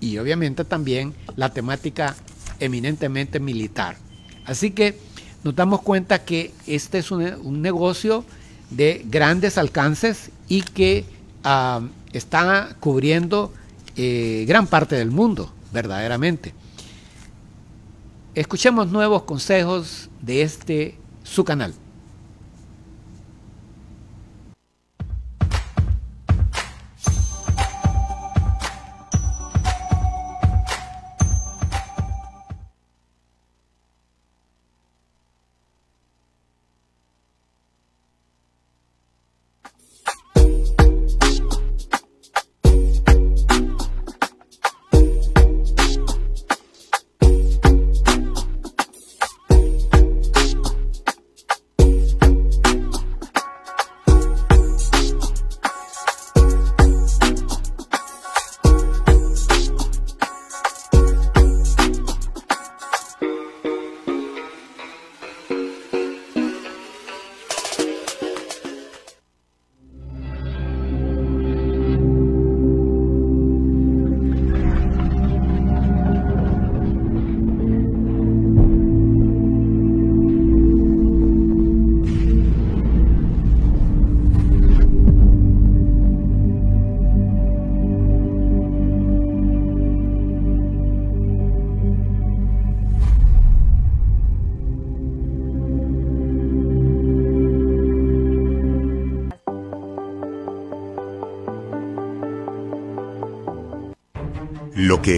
[0.00, 2.16] Y obviamente también la temática
[2.58, 3.96] eminentemente militar.
[4.44, 4.98] Así que
[5.44, 8.24] nos damos cuenta que este es un, negocio
[8.70, 11.04] de grandes alcances y que
[11.44, 11.80] ah,
[12.12, 13.52] está cubriendo
[13.96, 16.52] eh, gran parte del mundo, verdaderamente.
[18.34, 21.74] Escuchemos nuevos consejos de este su canal.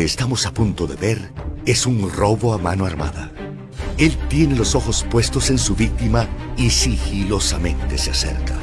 [0.08, 1.30] Estamos a punto de ver
[1.66, 3.30] es un robo a mano armada.
[3.98, 8.54] Él tiene los ojos puestos en su víctima y sigilosamente se acerca.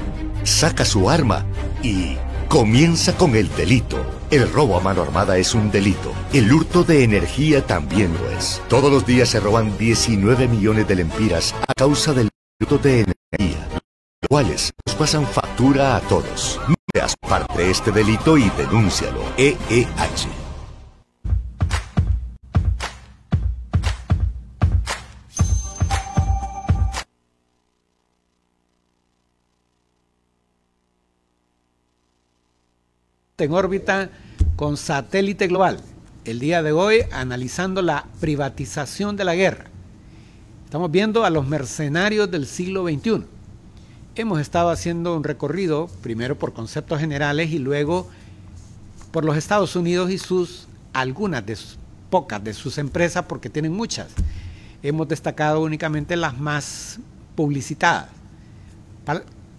[0.43, 1.45] Saca su arma
[1.83, 2.17] y
[2.49, 4.03] comienza con el delito.
[4.31, 6.11] El robo a mano armada es un delito.
[6.33, 8.59] El hurto de energía también lo es.
[8.67, 12.29] Todos los días se roban 19 millones de lempiras a causa del
[12.59, 16.59] hurto de energía, los cuales nos pasan factura a todos.
[16.67, 16.75] No
[17.29, 19.21] parte de este delito y denúncialo.
[19.37, 20.44] EEH.
[33.43, 34.11] En órbita
[34.55, 35.81] con satélite global.
[36.23, 39.65] El día de hoy analizando la privatización de la guerra.
[40.63, 43.25] Estamos viendo a los mercenarios del siglo XXI.
[44.15, 48.09] Hemos estado haciendo un recorrido, primero por conceptos generales y luego
[49.11, 51.77] por los Estados Unidos y sus, algunas de sus,
[52.09, 54.07] pocas de sus empresas, porque tienen muchas.
[54.81, 56.99] Hemos destacado únicamente las más
[57.35, 58.07] publicitadas.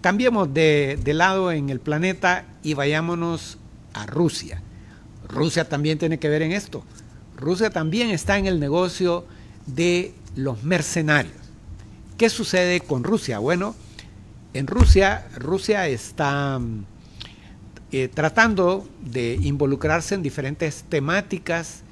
[0.01, 3.59] Cambiemos de, lado en el planeta y vayámonos
[4.01, 4.61] a Rusia.
[5.27, 6.83] Rusia también tiene que ver en esto.
[7.35, 9.25] Rusia también está en el negocio
[9.65, 11.35] de los mercenarios.
[12.17, 13.39] ¿Qué sucede con Rusia?
[13.39, 13.75] Bueno,
[14.53, 16.59] en Rusia, Rusia está
[17.91, 21.83] eh, tratando de involucrarse en diferentes temáticas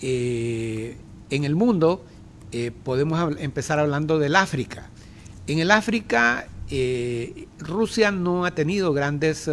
[0.00, 0.96] eh,
[1.30, 2.04] en el mundo.
[2.50, 4.90] Eh, podemos empezar hablando del África.
[5.46, 6.48] En el África,
[7.58, 9.50] Rusia no ha tenido grandes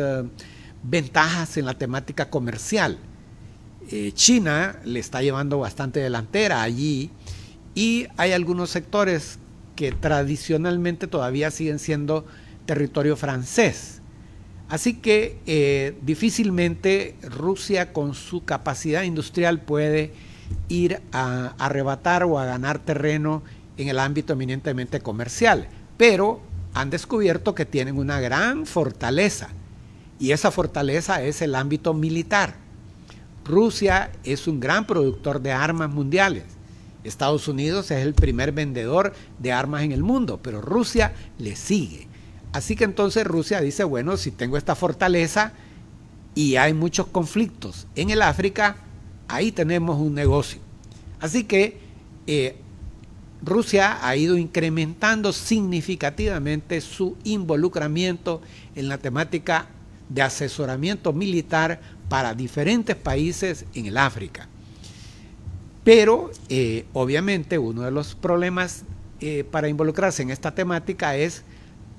[0.83, 2.97] ventajas en la temática comercial.
[3.91, 7.09] Eh, China le está llevando bastante delantera allí
[7.75, 9.39] y hay algunos sectores
[9.75, 12.25] que tradicionalmente todavía siguen siendo
[12.65, 14.01] territorio francés.
[14.67, 20.13] Así que eh, difícilmente Rusia con su capacidad industrial puede
[20.67, 23.41] ir a arrebatar o a ganar terreno
[23.77, 25.67] en el ámbito eminentemente comercial.
[25.97, 26.41] Pero
[26.73, 29.49] han descubierto que tienen una gran fortaleza
[30.19, 32.55] y esa fortaleza es el ámbito militar.
[33.45, 36.43] Rusia es un gran productor de armas mundiales.
[37.03, 42.07] Estados Unidos es el primer vendedor de armas en el mundo, pero Rusia le sigue.
[42.51, 45.53] Así que entonces Rusia dice, bueno, si tengo esta fortaleza
[46.35, 48.75] y hay muchos conflictos en el África,
[49.27, 50.59] ahí tenemos un negocio.
[51.21, 51.79] Así que
[52.27, 52.57] eh,
[53.41, 58.41] Rusia ha ido incrementando significativamente su involucramiento
[58.75, 59.67] en la temática
[60.09, 61.79] de asesoramiento militar
[62.09, 64.47] para diferentes países en el África.
[65.83, 68.83] Pero eh, obviamente uno de los problemas
[69.21, 71.43] eh, para involucrarse en esta temática es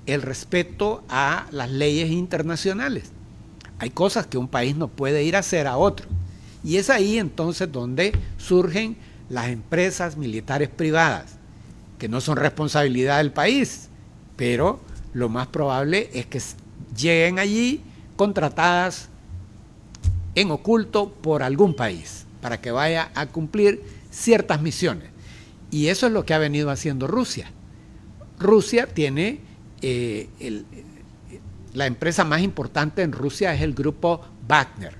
[0.06, 3.12] el respeto a las leyes internacionales.
[3.78, 6.06] Hay cosas que un país no puede ir a hacer a otro.
[6.62, 8.96] Y es ahí entonces donde surgen
[9.30, 11.36] las empresas militares privadas,
[11.98, 13.88] que no son responsabilidad del país,
[14.36, 14.80] pero
[15.14, 16.42] lo más probable es que
[16.96, 17.80] lleguen allí
[18.20, 19.08] contratadas
[20.34, 25.08] en oculto por algún país para que vaya a cumplir ciertas misiones.
[25.70, 27.50] Y eso es lo que ha venido haciendo Rusia.
[28.38, 29.40] Rusia tiene,
[29.80, 30.28] eh,
[31.72, 34.96] la empresa más importante en Rusia es el grupo Wagner.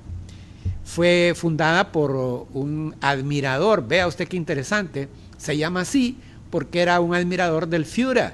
[0.83, 2.13] Fue fundada por
[2.55, 6.17] un admirador, vea usted qué interesante, se llama así
[6.49, 8.33] porque era un admirador del Führer,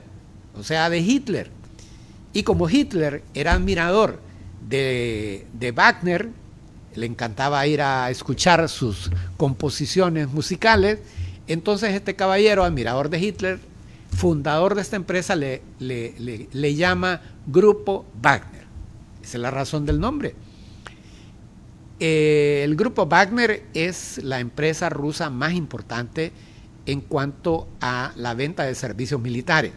[0.54, 1.50] o sea, de Hitler.
[2.32, 4.24] Y como Hitler era admirador
[4.68, 6.28] de, Wagner,
[6.94, 10.98] le encantaba ir a escuchar sus composiciones musicales,
[11.46, 13.58] entonces este caballero, admirador de Hitler,
[14.10, 18.64] fundador de esta empresa, le, le, llama Grupo Wagner.
[19.22, 20.34] Esa es la razón del nombre.
[21.98, 26.32] Eh, el Grupo Wagner es la empresa rusa más importante
[26.86, 29.72] en cuanto a la venta de servicios militares.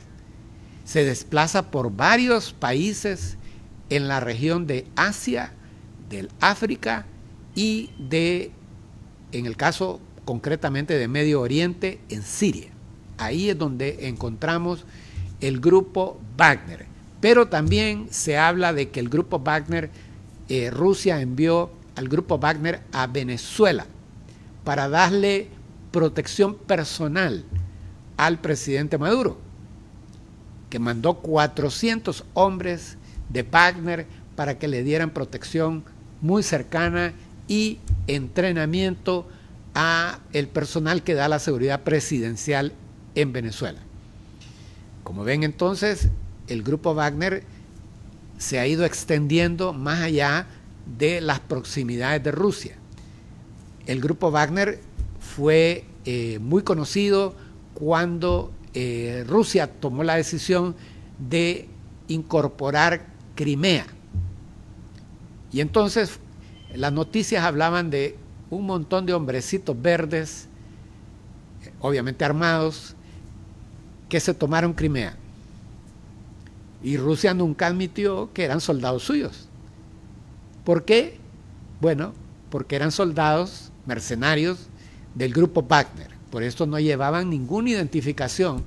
[0.86, 3.38] Se desplaza por varios países
[3.90, 5.54] en la región de Asia,
[6.10, 7.06] del África
[7.56, 8.52] y de,
[9.32, 12.70] en el caso concretamente de Medio Oriente, en Siria.
[13.18, 14.86] Ahí es donde encontramos
[15.42, 16.86] el grupo Wagner.
[17.20, 19.90] Pero también se habla de que el grupo Wagner,
[20.48, 23.86] eh, Rusia envió al grupo Wagner a Venezuela
[24.64, 25.50] para darle
[25.92, 27.44] protección personal
[28.16, 29.38] al presidente Maduro,
[30.70, 32.99] que mandó 400 hombres
[33.30, 34.06] de Wagner
[34.36, 35.84] para que le dieran protección
[36.22, 37.14] muy cercana
[37.48, 39.28] y entrenamiento
[39.74, 42.74] a el personal que da la seguridad presidencial
[43.16, 43.80] en Venezuela.
[45.04, 46.10] Como ven entonces,
[46.48, 47.44] el grupo Wagner
[48.38, 50.48] se ha ido extendiendo más allá
[50.98, 52.76] de las proximidades de Rusia.
[53.86, 54.80] el grupo Wagner
[55.20, 57.36] fue eh, muy conocido
[57.74, 60.76] cuando eh, Rusia tomó la decisión
[61.18, 61.68] de
[62.08, 63.08] incorporar
[63.40, 63.86] Crimea.
[65.54, 66.20] Y entonces
[66.76, 68.18] las noticias hablaban de
[68.50, 70.50] un montón de hombrecitos verdes,
[71.80, 72.98] obviamente armados,
[74.10, 75.16] que se tomaron Crimea.
[76.84, 79.48] Y Rusia nunca admitió que eran soldados suyos.
[80.66, 81.18] ¿Por qué?
[81.80, 82.12] Bueno,
[82.50, 84.68] porque eran soldados mercenarios
[85.16, 86.10] del grupo Wagner.
[86.30, 88.66] Por esto no llevaban ninguna identificación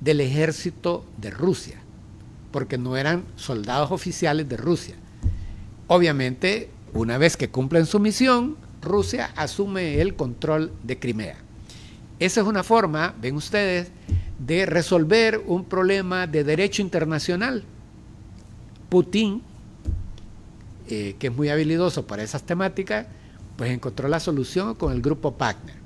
[0.00, 1.80] del ejército de Rusia,
[2.50, 4.94] porque no eran soldados oficiales de Rusia.
[5.86, 11.36] Obviamente, una vez que cumplen su misión, Rusia asume el control de Crimea.
[12.18, 13.90] Esa es una forma, ven ustedes,
[14.38, 17.64] de resolver un problema de derecho internacional.
[18.88, 19.42] Putin,
[20.88, 23.06] eh, que es muy habilidoso para esas temáticas,
[23.56, 25.76] pues encontró la solución con el grupo Wagner.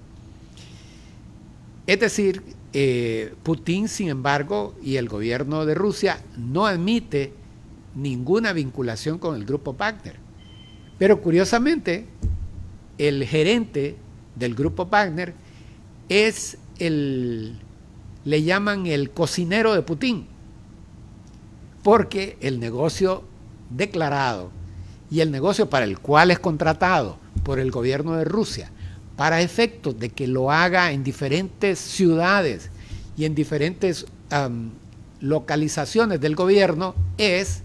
[1.87, 2.43] Es decir,
[2.77, 7.33] eh, Putin, sin embargo, y el gobierno de Rusia no admite
[7.95, 10.16] ninguna vinculación con el grupo Wagner.
[10.99, 12.07] Pero curiosamente,
[12.99, 13.97] el gerente
[14.35, 15.35] del grupo Wagner
[16.09, 17.61] es el,
[18.25, 20.27] le llaman el cocinero de Putin,
[21.85, 23.22] porque el negocio
[23.70, 24.51] declarado
[25.12, 28.72] y el negocio para el cual es contratado por el gobierno de Rusia
[29.17, 32.71] para efectos de que lo haga en diferentes ciudades
[33.17, 34.07] y en diferentes
[35.21, 37.62] localizaciones del gobierno es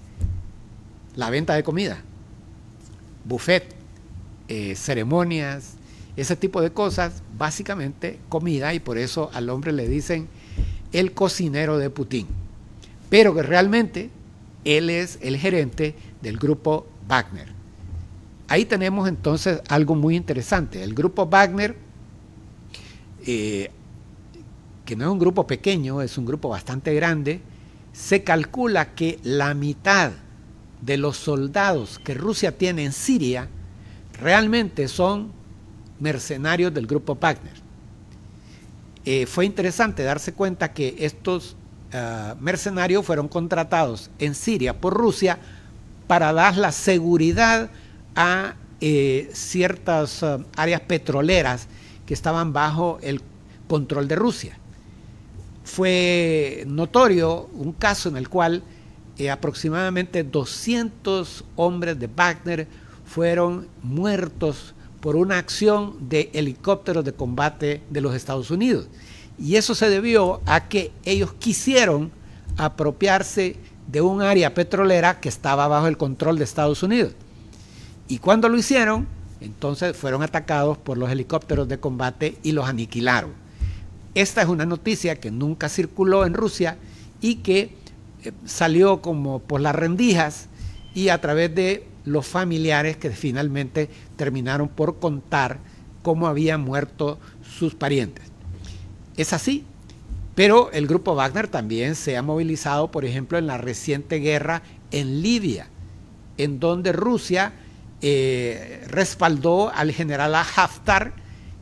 [1.16, 2.02] la venta de comida,
[3.26, 3.76] buffet,
[4.48, 5.74] eh, ceremonias,
[6.16, 10.28] ese tipo de cosas, básicamente comida, y por eso al hombre le dicen
[10.92, 12.28] el cocinero de Putin.
[13.10, 14.10] Pero que realmente
[14.66, 17.59] él es el gerente del grupo Wagner.
[18.50, 20.84] Ahí tenemos entonces algo muy interesante.
[20.84, 21.76] El grupo Wagner,
[23.26, 23.70] eh,
[24.86, 27.42] que no es un grupo pequeño, es un grupo bastante grande,
[27.94, 30.12] se calcula que la mitad
[30.82, 33.50] de los soldados que Rusia tiene en Siria
[34.20, 35.32] realmente son
[36.00, 37.54] mercenarios del grupo Wagner.
[39.06, 41.56] Eh, fue interesante darse cuenta que estos
[41.94, 45.38] ah, mercenarios fueron contratados en Siria por Rusia
[46.08, 47.70] para dar la seguridad
[48.16, 51.68] a eh, ciertas ah, áreas petroleras
[52.06, 53.22] que estaban bajo el
[53.68, 54.58] control de Rusia.
[55.64, 58.64] Fue notorio un caso en el cual
[59.18, 62.68] eh, aproximadamente 200 hombres de Wagner
[63.06, 68.88] fueron muertos por una acción de helicópteros de combate de los Estados Unidos.
[69.38, 72.12] Y eso se debió a que ellos quisieron
[72.58, 73.56] apropiarse
[73.88, 77.14] de un área petrolera que estaba bajo el control de Estados Unidos.
[78.10, 79.08] Y cuando lo hicieron,
[79.40, 83.32] entonces fueron atacados por los helicópteros de combate y los aniquilaron.
[84.16, 86.78] Esta es una noticia que nunca circuló en Rusia
[87.22, 87.76] y que
[88.24, 90.48] eh, salió como por las rendijas
[90.96, 95.60] y a través de los familiares que finalmente terminaron por contar
[96.02, 98.26] cómo habían muerto sus parientes.
[99.18, 99.66] Es así,
[100.34, 105.22] pero el grupo Wagner también se ha movilizado, por ejemplo, en la reciente guerra en
[105.22, 105.68] Libia,
[106.38, 107.54] en donde Rusia
[108.02, 111.14] eh, respaldó al general Haftar,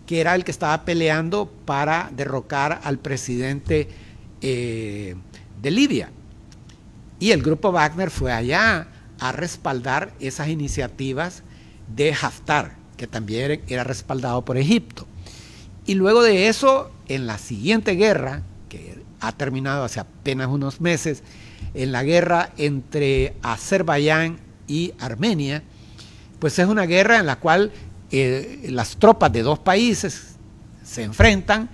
[0.05, 3.89] que era el que estaba peleando para derrocar al presidente
[4.41, 5.15] eh,
[5.61, 6.11] de Libia.
[7.19, 8.87] Y el grupo Wagner fue allá
[9.19, 11.43] a respaldar esas iniciativas
[11.95, 15.07] de Haftar, que también era respaldado por Egipto.
[15.85, 18.43] Y luego de eso, en la siguiente guerra,
[19.19, 21.23] ha terminado hace apenas unos meses,
[21.73, 25.63] en la guerra entre Azerbaiyán y Armenia,
[26.39, 27.71] pues es una guerra en la cual
[28.11, 30.35] eh, las tropas de dos países
[30.83, 31.69] se enfrentan,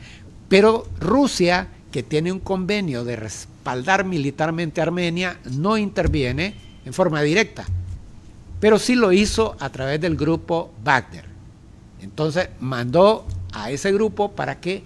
[0.50, 6.56] pero Rusia, que tiene un convenio de respaldar militarmente a Armenia, no interviene
[6.86, 7.66] en forma directa,
[8.60, 11.26] pero sí lo hizo a través del grupo Wagner.
[12.02, 14.84] Entonces mandó a ese grupo para que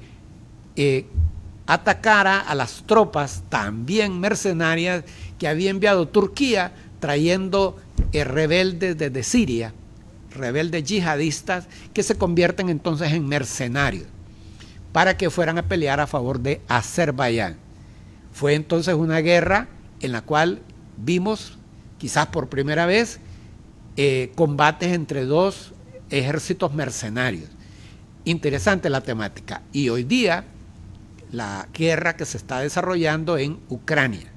[0.75, 1.05] eh,
[1.65, 5.03] atacara a las tropas también mercenarias
[5.39, 7.77] que había enviado Turquía trayendo
[8.23, 9.73] rebeldes desde Siria,
[10.31, 14.07] rebeldes yihadistas que se convierten entonces en mercenarios
[14.91, 17.57] para que fueran a pelear a favor de Azerbaiyán.
[18.31, 19.67] Fue entonces una guerra
[19.99, 20.61] en la cual
[20.97, 21.57] vimos,
[21.97, 23.19] quizás por primera vez,
[23.95, 25.73] eh, combates entre dos
[26.09, 27.49] ejércitos mercenarios.
[28.25, 29.61] Interesante la temática.
[29.71, 30.45] Y hoy día
[31.31, 34.31] la guerra que se está desarrollando en Ucrania.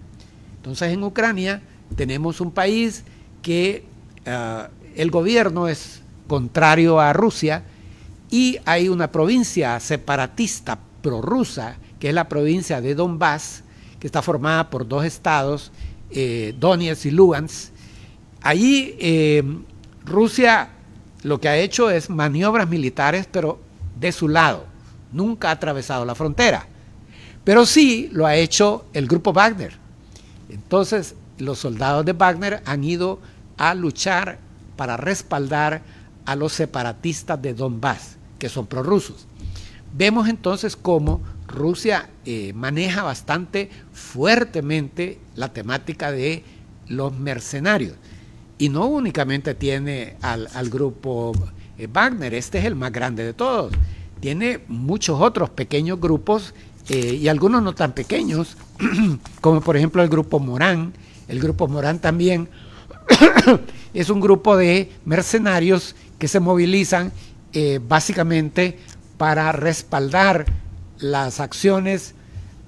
[0.57, 1.63] Entonces en Ucrania
[1.97, 3.05] tenemos un país
[3.43, 3.85] que
[4.25, 4.67] eh,
[4.97, 7.65] el gobierno es contrario a Rusia
[8.31, 13.65] Y hay una provincia separatista prorrusa, que es la provincia de Donbass,
[13.99, 15.73] que está formada por dos estados,
[16.11, 17.73] eh, Donetsk y Lugansk.
[18.41, 19.43] Allí eh,
[20.05, 20.71] Rusia
[21.23, 23.61] lo que ha hecho es maniobras militares, pero
[23.99, 24.65] de su lado.
[25.13, 26.67] Nunca ha atravesado la frontera.
[27.45, 29.73] Pero sí lo ha hecho el grupo Wagner.
[30.49, 33.19] Entonces, los soldados de Wagner han ido
[33.57, 34.39] a luchar
[34.77, 35.83] para respaldar
[36.25, 39.27] a los separatistas de Donbass, que son prorrusos.
[39.97, 46.45] Vemos entonces cómo Rusia eh, maneja bastante fuertemente la temática de
[46.87, 47.97] los mercenarios.
[48.59, 51.33] Y no únicamente tiene al, grupo
[51.79, 53.73] eh, Wagner, este es el más grande de todos.
[54.21, 56.55] Tiene muchos otros pequeños grupos
[56.89, 58.57] eh, y algunos no tan pequeños,
[59.41, 60.93] como por ejemplo el grupo Morán.
[61.31, 62.49] El grupo Morán también
[63.95, 67.13] es un grupo de mercenarios que se movilizan
[67.89, 68.79] básicamente
[69.17, 70.47] para respaldar
[70.99, 72.15] las acciones,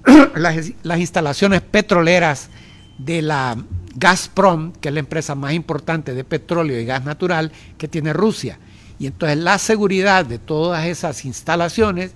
[0.35, 2.49] las, instalaciones petroleras
[2.97, 3.57] de la
[3.95, 8.59] Gazprom, que es la empresa más importante de petróleo y gas natural que tiene Rusia.
[8.99, 12.11] Y entonces la seguridad de todas esas instalaciones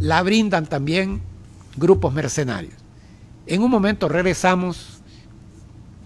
[0.00, 1.20] la brindan también
[1.76, 2.74] grupos mercenarios.
[3.46, 4.95] En un momento regresamos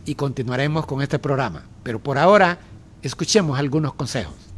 [0.04, 2.58] y continuaremos con este programa, pero por ahora
[3.02, 4.49] escuchemos algunos consejos.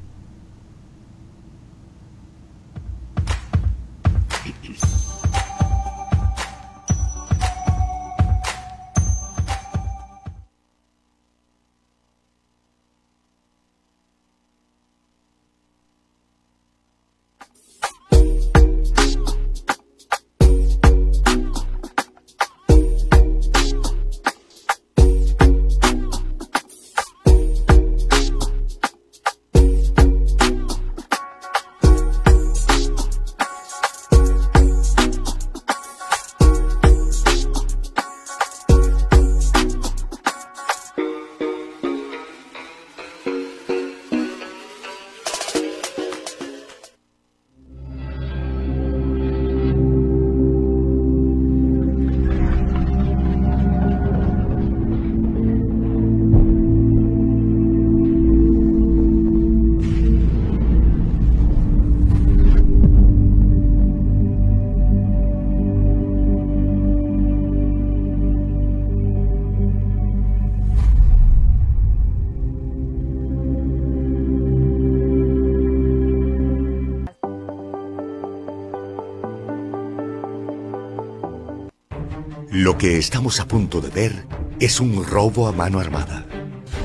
[82.82, 84.26] Que estamos a punto de ver
[84.58, 86.26] es un robo a mano armada.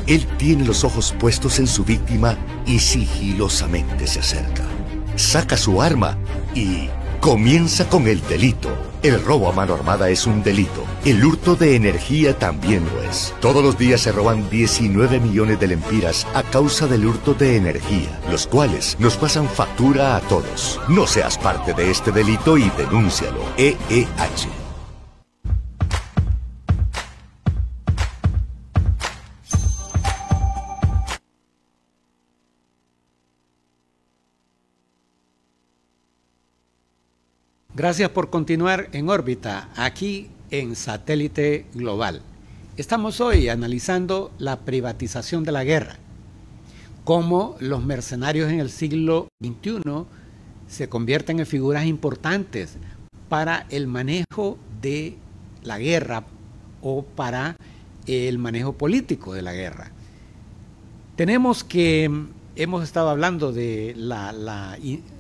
[0.05, 2.37] Él tiene los ojos puestos en su víctima
[2.67, 4.63] y sigilosamente se acerca.
[5.15, 6.15] Saca su arma
[6.53, 6.87] y
[7.19, 8.69] comienza con el delito.
[9.01, 10.85] El robo a mano armada es un delito.
[11.03, 13.33] El hurto de energía también lo es.
[13.41, 18.21] Todos los días se roban 19 millones de lempiras a causa del hurto de energía,
[18.29, 20.79] los cuales nos pasan factura a todos.
[20.89, 23.41] No seas parte de este delito y denúncialo.
[23.57, 24.56] EEH.
[37.87, 42.21] Gracias por continuar en órbita aquí en Satélite Global.
[42.75, 45.95] Estamos hoy analizando la privatización de la guerra,
[47.05, 50.03] cómo los mercenarios en el siglo XXI
[50.67, 52.75] se convierten en figuras importantes
[53.29, 55.15] para el manejo de
[55.63, 56.25] la guerra
[56.81, 57.55] o para
[58.05, 59.91] el manejo político de la guerra.
[61.15, 62.11] Tenemos que
[62.57, 64.77] hemos estado hablando de la,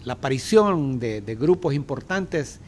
[0.07, 2.59] aparición de, grupos importantes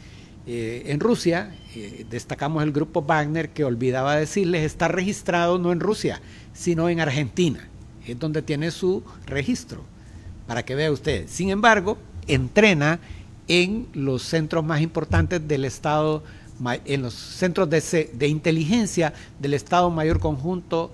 [0.46, 1.56] eh, en Rusia.
[1.76, 6.22] Eh, destacamos el grupo Wagner, que olvidaba decirles, está registrado no en Rusia,
[6.54, 7.68] sino en Argentina.
[8.06, 9.84] Es donde tiene su registro,
[10.48, 11.28] para que vea usted.
[11.28, 11.98] Sin embargo,
[12.28, 13.00] entrena
[13.48, 16.24] en los centros más importantes del Estado,
[16.86, 20.94] en los centros de, de inteligencia del Estado Mayor Conjunto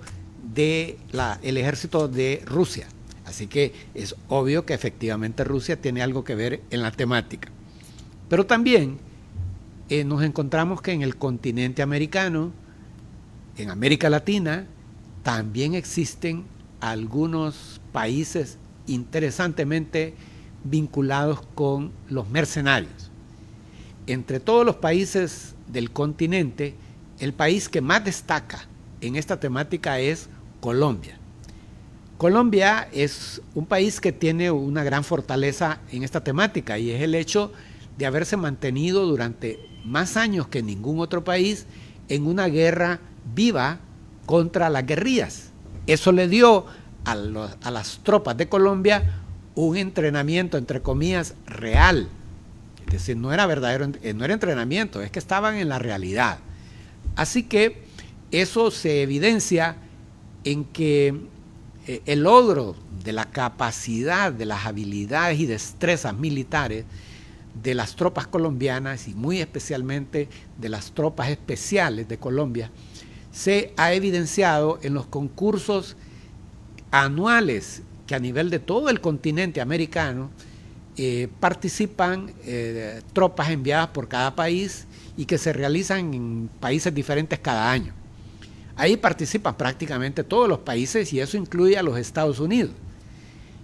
[0.54, 0.96] del
[1.42, 2.86] Ejército de Rusia.
[3.26, 7.48] Así que es obvio que efectivamente Rusia tiene algo que ver en la temática.
[8.28, 8.98] Pero también
[9.88, 12.52] eh, nos encontramos que en el continente americano,
[13.56, 14.66] en América Latina,
[15.24, 16.44] también existen
[16.80, 20.14] algunos países interesantemente
[20.62, 23.10] vinculados con los mercenarios.
[24.06, 26.76] Entre todos los países del continente,
[27.18, 28.66] el país que más destaca
[29.00, 30.28] en esta temática es
[30.60, 31.18] Colombia.
[32.18, 37.14] Colombia es un país que tiene una gran fortaleza en esta temática y es el
[37.14, 37.52] hecho
[37.98, 41.66] de haberse mantenido durante más años que ningún otro país
[42.08, 43.00] en una guerra
[43.34, 43.80] viva
[44.24, 45.50] contra las guerrillas.
[45.86, 46.64] Eso le dio
[47.04, 47.14] a,
[47.70, 49.22] las tropas de Colombia
[49.54, 52.08] un entrenamiento, entre comillas, real.
[52.86, 56.38] Es decir, no era verdadero, eh, no era entrenamiento, es que estaban en la realidad.
[57.14, 57.84] Así que
[58.30, 59.76] eso se evidencia
[60.44, 61.14] en que
[61.86, 62.74] eh, el logro
[63.04, 66.84] de la capacidad, de las habilidades y destrezas militares
[67.62, 70.28] de las tropas colombianas y muy especialmente
[70.58, 72.70] de las tropas especiales de Colombia,
[73.32, 75.96] se ha evidenciado en los concursos
[76.90, 80.30] anuales que a nivel de todo el continente americano
[80.96, 87.38] eh, participan eh, tropas enviadas por cada país y que se realizan en países diferentes
[87.38, 87.92] cada año.
[88.76, 92.72] Ahí participan prácticamente todos los países y eso incluye a los Estados Unidos.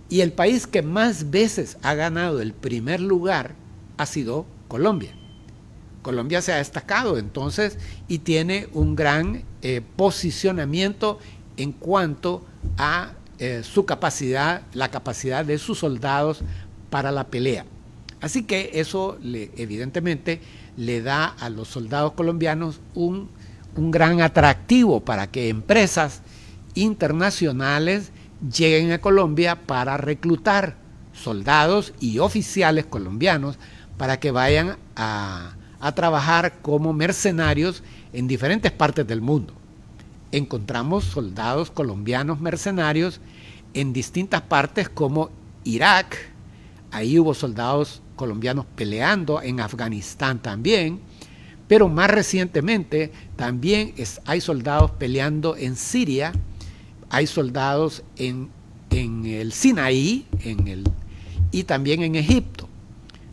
[0.09, 3.55] Y el país que más veces ha ganado el primer lugar
[3.99, 5.13] ha sido Colombia.
[6.03, 11.19] Colombia se ha destacado entonces y tiene un gran eh, posicionamiento
[11.57, 12.45] en cuanto
[12.77, 16.43] a eh, su capacidad, la capacidad de sus soldados
[16.91, 17.65] para la pelea.
[18.21, 20.41] Así que eso le, evidentemente
[20.77, 23.29] le da a los soldados colombianos un
[23.77, 26.23] un gran atractivo para que empresas
[26.75, 28.13] internacionales
[28.51, 30.77] lleguen a Colombia para reclutar
[31.13, 33.59] soldados y oficiales colombianos
[33.97, 35.55] para que vayan a,
[35.95, 39.53] trabajar como mercenarios en diferentes partes del mundo.
[40.31, 43.21] Encontramos soldados colombianos mercenarios
[43.75, 45.31] en distintas partes como
[45.65, 46.17] Irak,
[46.93, 51.01] ahí hubo soldados colombianos peleando, en Afganistán también,
[51.73, 53.95] pero más recientemente también
[54.27, 56.33] hay soldados peleando en Siria,
[57.09, 58.51] hay soldados en,
[58.91, 60.85] el Sinaí en el,
[61.51, 62.69] y también en Egipto.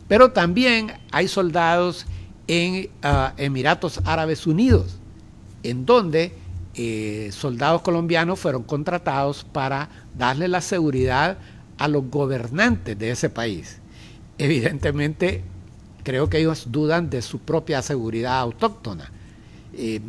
[0.08, 2.06] Pero también hay soldados
[2.48, 4.96] en ah, Emiratos Árabes Unidos,
[5.62, 6.32] en donde
[6.76, 11.36] eh, soldados colombianos fueron contratados para darle la seguridad
[11.76, 13.80] a los gobernantes de ese país.
[14.38, 15.44] Evidentemente,
[16.02, 19.10] creo que ellos dudan de su propia seguridad autóctona.
[19.74, 20.00] Eh,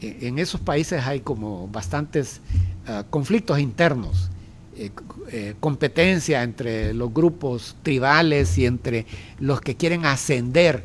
[0.00, 2.40] en esos países hay como bastantes
[2.86, 4.30] ah, conflictos internos,
[4.76, 4.90] eh,
[5.30, 9.06] eh, competencia entre los grupos tribales y entre
[9.40, 10.84] los que quieren ascender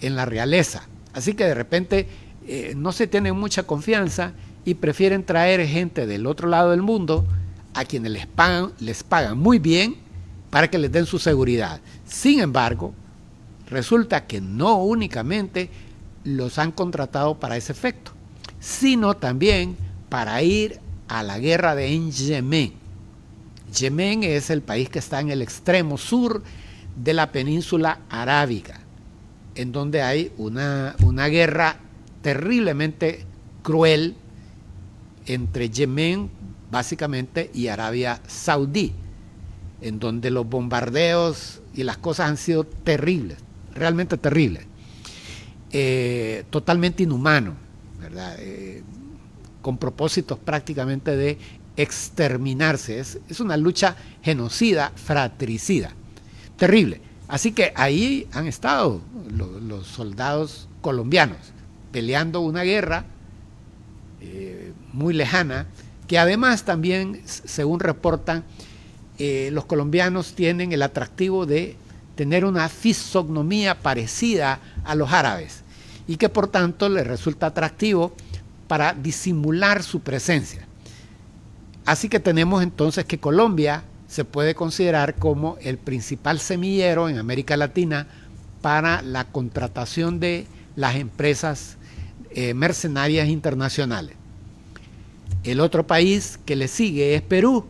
[0.00, 0.88] en la realeza.
[1.12, 2.06] Así que de repente
[2.74, 4.32] no se tienen mucha confianza
[4.64, 7.24] y prefieren traer gente del otro lado del mundo
[7.74, 8.26] a quienes les
[8.80, 9.96] les pagan muy bien
[10.50, 11.80] para que les den su seguridad.
[12.04, 12.94] Sin embargo,
[13.72, 15.70] Resulta que no únicamente
[16.24, 18.12] los han contratado para ese efecto,
[18.60, 19.78] sino también
[20.10, 22.74] para ir a la guerra de Yemen.
[23.74, 26.42] Yemen es el país que está en el extremo sur
[27.02, 28.78] de la península arábiga,
[29.54, 31.78] en donde hay una, una guerra
[32.20, 33.24] terriblemente
[33.62, 34.16] cruel
[35.24, 36.28] entre Yemen,
[36.70, 38.92] básicamente, y Arabia Saudí,
[39.80, 43.38] en donde los bombardeos y las cosas han sido terribles
[43.74, 44.66] realmente terrible,
[45.72, 47.54] eh, totalmente inhumano,
[48.00, 48.36] ¿verdad?
[48.38, 48.82] Eh,
[49.60, 51.38] con propósitos prácticamente de
[51.76, 52.98] exterminarse.
[53.00, 55.92] Es, una lucha genocida, fratricida,
[56.56, 57.00] terrible.
[57.28, 59.00] Así que ahí han estado
[59.30, 61.38] los, soldados colombianos
[61.92, 63.06] peleando una guerra
[64.20, 65.66] eh, muy lejana,
[66.06, 68.44] que además también, según reportan,
[69.52, 71.76] los colombianos tienen el atractivo de
[72.22, 75.64] tener una fisognomía parecida a los árabes
[76.06, 78.14] y que por tanto le resulta atractivo
[78.68, 80.64] para disimular su presencia.
[81.84, 87.56] Así que tenemos entonces que Colombia se puede considerar como el principal semillero en América
[87.56, 88.06] Latina
[88.60, 90.46] para la contratación de
[90.76, 91.76] las empresas
[92.30, 94.14] eh, mercenarias internacionales.
[95.42, 97.66] El otro país que le sigue es Perú.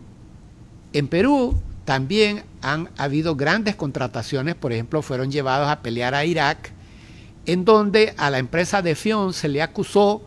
[0.92, 6.72] En Perú también han habido grandes contrataciones, por ejemplo, fueron llevados a pelear a Irak,
[7.46, 10.22] en donde a la empresa de Fion se le acusó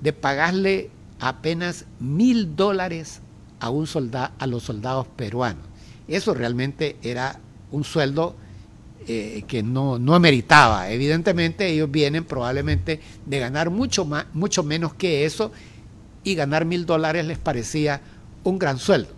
[0.00, 0.90] de pagarle
[1.20, 3.20] apenas mil dólares
[3.60, 3.86] a, un
[4.38, 5.64] a los soldados peruanos.
[6.08, 7.38] Eso realmente era
[7.70, 8.34] un sueldo
[9.06, 10.90] eh, que no, no ameritaba.
[10.90, 15.52] Evidentemente ellos vienen probablemente de ganar mucho, más, mucho menos que eso
[16.24, 18.00] y ganar mil dólares les parecía
[18.42, 19.15] un gran sueldo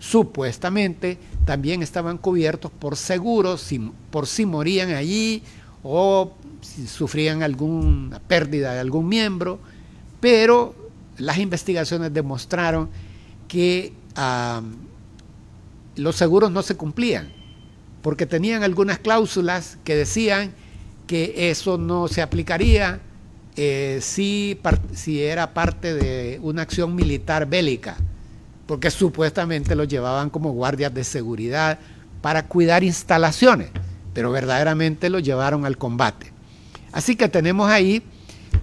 [0.00, 3.68] supuestamente también estaban cubiertos por seguros
[4.10, 5.42] por si morían allí
[5.84, 6.32] o
[6.62, 9.60] si sufrían alguna pérdida de algún miembro,
[10.20, 10.74] pero
[11.18, 12.88] las investigaciones demostraron
[13.46, 13.92] que
[15.96, 17.30] los seguros no se cumplían,
[18.02, 20.52] porque tenían algunas cláusulas que decían
[21.06, 23.00] que eso no se aplicaría
[23.56, 24.58] eh, si,
[24.94, 27.96] si era parte de una acción militar bélica,
[28.70, 31.80] porque supuestamente los llevaban como guardias de seguridad
[32.22, 33.68] para cuidar instalaciones,
[34.14, 36.32] pero verdaderamente los llevaron al combate.
[36.92, 38.04] Así que tenemos ahí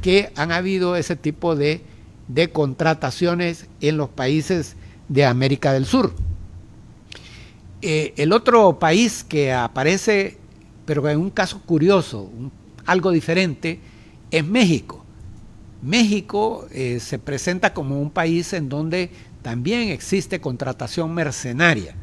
[0.01, 1.82] que han habido ese tipo de,
[2.30, 4.78] de contrataciones en los países
[5.10, 6.14] de América del Sur.
[7.82, 10.38] Eh, el otro país que aparece,
[10.86, 12.32] pero en un caso curioso,
[12.86, 13.82] algo diferente,
[14.32, 15.03] es México.
[15.82, 19.12] México eh, se presenta como un país en donde
[19.48, 21.95] también existe contratación mercenaria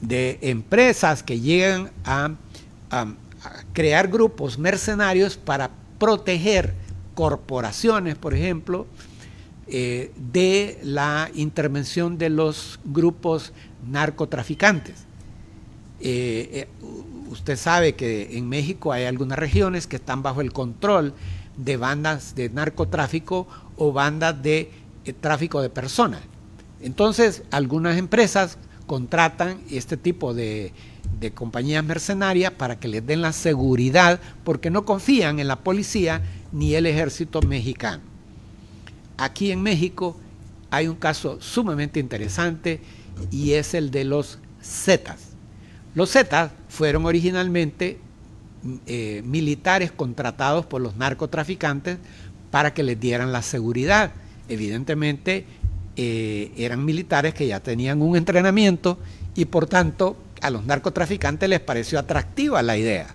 [0.00, 2.36] de empresas que llegan a,
[3.72, 5.68] crear grupos mercenarios para
[5.98, 6.74] proteger
[7.16, 8.86] corporaciones, por ejemplo,
[9.66, 13.52] eh, de la intervención de los grupos
[13.90, 14.94] narcotraficantes.
[15.98, 16.68] Eh,
[17.30, 21.14] usted sabe que en México hay algunas regiones que están bajo el control
[21.56, 24.70] de bandas de narcotráfico o bandas de
[25.08, 26.20] eh, tráfico de personas.
[26.80, 30.72] Entonces, algunas empresas contratan este tipo de,
[31.34, 36.74] compañías mercenarias para que les den la seguridad porque no confían en la policía ni
[36.74, 38.02] el ejército mexicano.
[39.16, 40.16] Aquí en México
[40.70, 42.80] hay un caso sumamente interesante
[43.30, 45.30] y es el de los Zetas.
[45.94, 47.98] Los Zetas fueron originalmente
[48.86, 51.98] eh, militares contratados por los narcotraficantes
[52.50, 54.12] para que les dieran la seguridad.
[54.48, 55.44] Evidentemente
[55.96, 58.98] eh, eran militares que ya tenían un entrenamiento
[59.34, 63.08] y por tanto a los narcotraficantes les pareció atractiva la idea.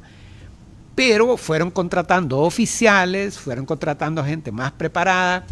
[0.94, 5.46] Pero fueron contratando oficiales, fueron contratando gente más preparada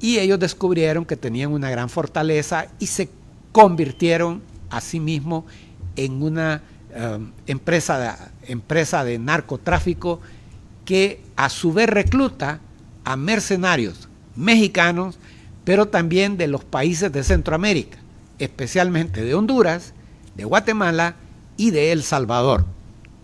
[0.00, 3.10] y ellos descubrieron que tenían una gran fortaleza y se
[3.52, 5.44] convirtieron a sí mismos
[5.96, 6.62] en una
[6.94, 10.20] um, empresa, de, empresa de narcotráfico
[10.84, 12.60] que a su vez recluta
[13.04, 15.18] a mercenarios mexicanos,
[15.64, 17.98] pero también de los países de Centroamérica,
[18.38, 19.92] especialmente de Honduras,
[20.34, 21.16] de Guatemala
[21.56, 22.64] y de El Salvador,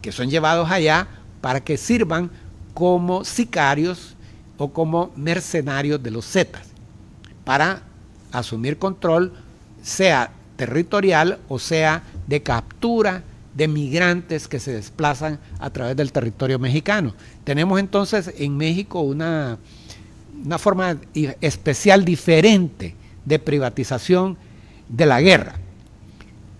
[0.03, 1.09] que son llevados allá
[1.41, 2.31] para que sirvan
[2.75, 4.15] como sicarios
[4.59, 6.67] o como mercenarios de los Zetas,
[7.45, 7.83] para
[8.33, 9.33] asumir control,
[9.83, 13.23] sea territorial o sea de captura
[13.55, 17.15] de migrantes que se desplazan a través del territorio mexicano.
[17.45, 19.59] Tenemos entonces en México una,
[20.47, 20.97] una forma
[21.41, 22.95] especial diferente
[23.25, 24.39] de privatización
[24.89, 25.57] de la guerra.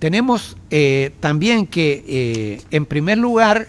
[0.01, 3.69] Tenemos eh, también que, eh, en primer lugar,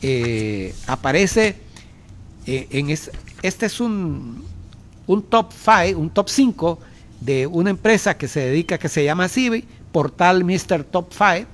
[0.00, 1.56] eh, aparece
[2.46, 4.44] en este es un,
[5.08, 6.78] un top 5, un top 5
[7.20, 10.84] de una empresa que se dedica, que se llama CIVI, portal Mr.
[10.84, 11.48] Top 5,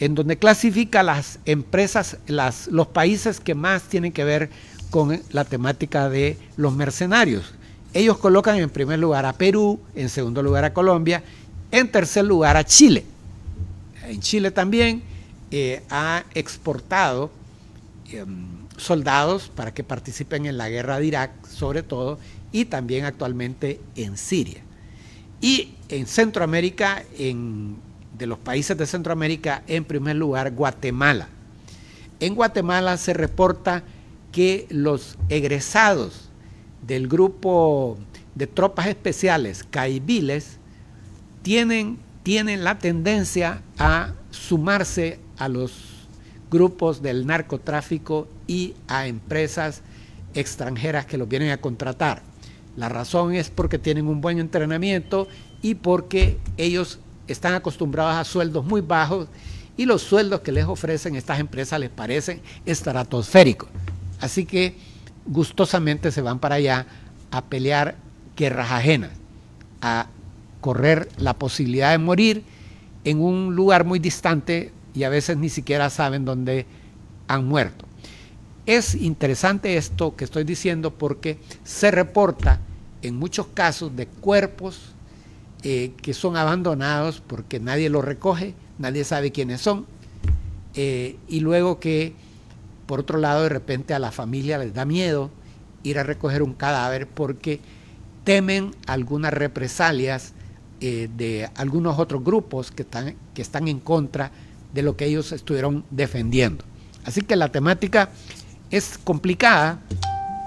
[0.00, 4.50] en donde clasifica las empresas, las, los países que más tienen que ver
[4.90, 7.52] con la temática de los mercenarios.
[7.94, 11.22] Ellos colocan en primer lugar a Perú, en segundo lugar a Colombia,
[11.70, 13.04] en tercer lugar a Chile.
[14.06, 15.02] En Chile también
[15.50, 17.30] eh, ha exportado
[18.10, 22.18] em, soldados para que participen en la guerra de Irak, sobre todo,
[22.52, 24.60] y también actualmente en Siria.
[25.40, 27.76] Y en Centroamérica, en,
[28.16, 31.28] de los países de Centroamérica, en primer lugar Guatemala.
[32.20, 33.82] En Guatemala se reporta
[34.32, 36.28] que los egresados
[36.86, 37.98] del grupo
[38.34, 40.58] de tropas especiales caibiles
[41.42, 46.06] tienen, tienen la tendencia a sumarse a los
[46.50, 49.82] grupos del narcotráfico y a empresas
[50.34, 52.22] extranjeras que los vienen a contratar.
[52.76, 55.26] La razón es porque tienen un buen entrenamiento
[55.62, 59.28] y porque ellos están acostumbrados a sueldos muy bajos
[59.76, 63.68] y los sueldos que les ofrecen estas empresas les parecen estratosféricos.
[64.20, 64.74] Así que
[65.26, 66.86] gustosamente se van para allá
[67.30, 67.96] a pelear
[68.36, 69.10] guerras ajenas,
[69.80, 70.08] a
[70.60, 72.42] correr la posibilidad de morir
[73.04, 76.66] en un lugar muy distante y a veces ni siquiera saben dónde
[77.28, 77.84] han muerto.
[78.66, 82.60] Es interesante esto que estoy diciendo porque se reporta
[83.02, 84.94] en muchos casos de cuerpos
[85.62, 89.86] eh, que son abandonados porque nadie los recoge, nadie sabe quiénes son,
[90.74, 92.14] eh, y luego que,
[92.88, 95.30] por otro lado, de repente a la familia les da miedo
[95.82, 97.60] ir a recoger un cadáver porque
[98.24, 100.32] temen algunas represalias
[100.80, 104.32] eh, de algunos otros grupos que están, que están en contra
[104.72, 106.64] de lo que ellos estuvieron defendiendo.
[107.04, 108.08] Así que la temática
[108.70, 109.80] es complicada,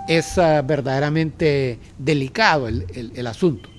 [0.07, 3.69] es ah, verdaderamente delicado el, asunto.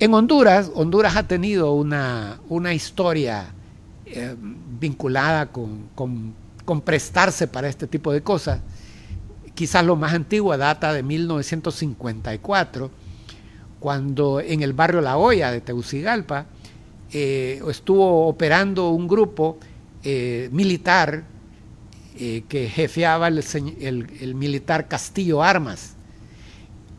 [0.00, 3.46] En Honduras, Honduras ha tenido una, una historia
[4.06, 4.34] eh,
[4.80, 6.34] vinculada con,
[6.82, 8.60] prestarse para este tipo de cosas.
[9.54, 12.90] Quizás lo más antiguo data de 1954,
[13.80, 16.46] cuando en el barrio La Hoya de Tegucigalpa
[17.12, 19.58] eh, estuvo operando un grupo
[20.02, 21.24] eh, militar
[22.16, 23.44] que jefeaba el,
[24.20, 25.96] el militar Castillo Armas.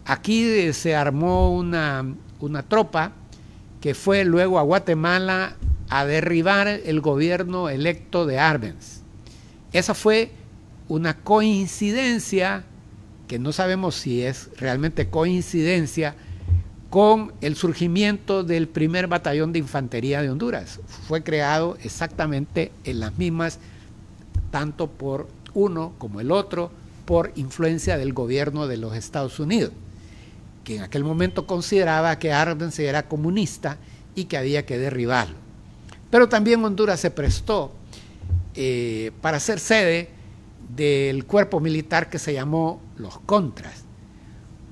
[0.05, 2.05] Aquí se armó una,
[2.39, 3.11] una tropa
[3.81, 5.55] que fue luego a Guatemala
[5.89, 9.01] a derribar el gobierno electo de Arbenz.
[9.73, 10.31] Esa fue
[10.87, 12.63] una coincidencia,
[13.27, 16.15] que no sabemos si es realmente coincidencia,
[16.89, 20.79] con el surgimiento del primer batallón de infantería de Honduras.
[21.07, 23.59] Fue creado exactamente en las mismas,
[24.51, 26.71] tanto por uno como el otro,
[27.05, 29.73] por influencia del gobierno de los Estados Unidos
[30.67, 33.77] que en aquel momento consideraba que Arbenz era comunista
[34.15, 35.37] y que había que derribarlo.
[36.11, 37.71] Pero también Honduras se prestó
[38.59, 40.09] eh, para ser sede
[40.75, 43.83] del cuerpo militar que se llamó los Contras.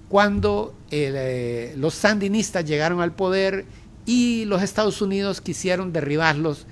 [0.10, 3.66] Cuando eh, los sandinistas llegaron al poder
[4.08, 6.66] y los Estados Unidos quisieron derribarlos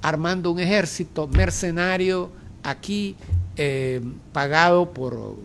[0.00, 2.30] armando un ejército mercenario
[2.62, 3.16] aquí
[3.56, 4.00] eh,
[4.32, 5.38] pagado por,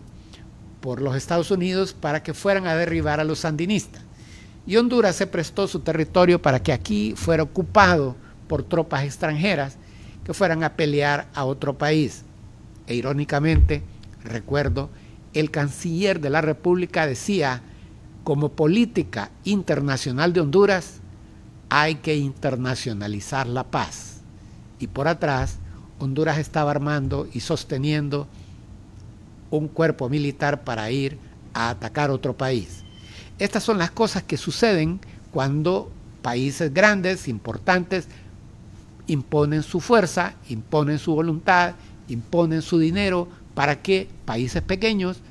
[0.79, 4.03] por los Estados Unidos para que fueran a derribar a los sandinistas.
[4.67, 8.15] Y Honduras se prestó su territorio para que aquí fuera ocupado
[8.47, 9.79] por tropas extranjeras
[10.25, 12.23] que fueran a pelear a otro país.
[12.87, 13.83] E irónicamente,
[14.23, 14.89] recuerdo,
[15.33, 17.61] el canciller de la República decía,
[18.23, 20.99] como política internacional de Honduras,
[21.69, 24.21] hay que internacionalizar la paz.
[24.79, 25.59] Y por atrás,
[25.99, 28.27] Honduras estaba armando y sosteniendo
[29.51, 31.17] un cuerpo militar para ir
[31.53, 32.83] a atacar otro país.
[33.37, 34.99] Estas son las cosas que suceden
[35.31, 38.07] cuando países grandes, importantes,
[39.07, 41.75] imponen su fuerza, imponen su voluntad,
[42.07, 45.21] imponen su dinero para que países pequeños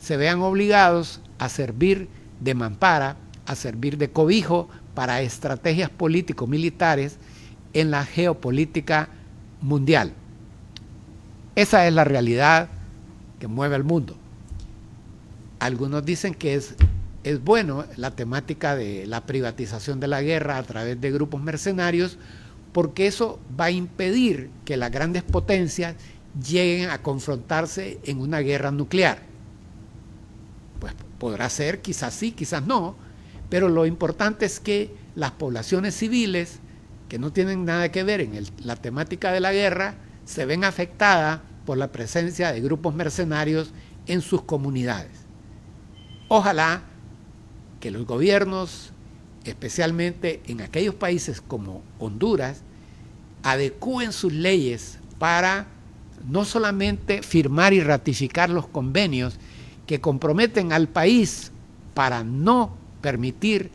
[0.00, 2.08] se vean obligados a servir
[2.40, 3.16] de mampara,
[3.46, 7.18] a servir de cobijo para estrategias político-militares
[7.72, 9.08] en la geopolítica
[9.60, 10.12] mundial.
[11.54, 12.68] Esa es la realidad
[13.38, 14.16] que mueve al mundo.
[15.58, 16.74] Algunos dicen que es,
[17.24, 22.18] es bueno la temática de la privatización de la guerra a través de grupos mercenarios,
[22.72, 25.96] porque eso va a impedir que las grandes potencias
[26.46, 29.20] lleguen a confrontarse en una guerra nuclear.
[30.80, 32.94] Pues podrá ser, quizás sí, quizás no,
[33.48, 36.60] pero lo importante es que las poblaciones civiles,
[37.08, 39.94] que no tienen nada que ver en la temática de la guerra,
[40.24, 43.72] se ven afectadas por la presencia de grupos mercenarios
[44.06, 45.10] en sus comunidades.
[46.28, 46.82] Ojalá
[47.80, 48.92] que los gobiernos,
[49.48, 52.62] especialmente en aquellos países como Honduras,
[53.42, 55.66] adecúen sus leyes para
[56.28, 59.38] no solamente firmar y ratificar los convenios
[59.86, 61.52] que comprometen al país
[61.94, 63.70] para no permitir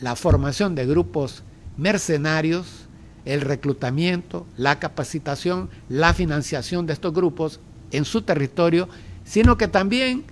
[0.00, 1.42] la formación de grupos
[1.76, 2.86] mercenarios,
[3.24, 7.60] el reclutamiento, la capacitación, la financiación de estos grupos
[7.92, 8.88] en su territorio,
[9.24, 10.24] sino que también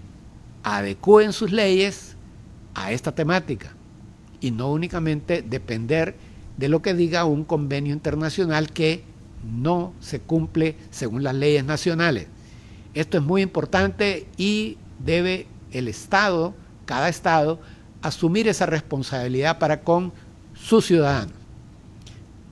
[0.63, 2.17] adecúen sus leyes
[2.75, 3.75] a esta temática
[4.41, 6.15] y no únicamente depender
[6.57, 9.05] de lo que diga un convenio internacional que
[9.45, 12.27] no se cumple según las leyes nacionales.
[12.95, 17.61] Esto es muy importante y debe el Estado, cada Estado,
[18.03, 20.13] asumir esa responsabilidad para con
[20.55, 21.35] sus ciudadanos.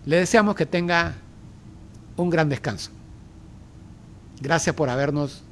[0.07, 1.17] Le deseamos que tenga
[2.17, 2.91] un gran descanso.
[4.41, 5.43] Gracias por habernos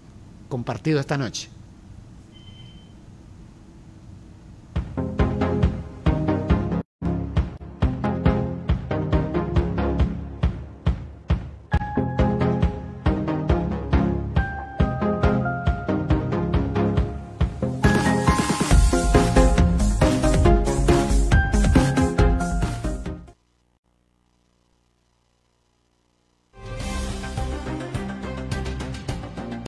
[0.49, 1.51] compartido esta noche.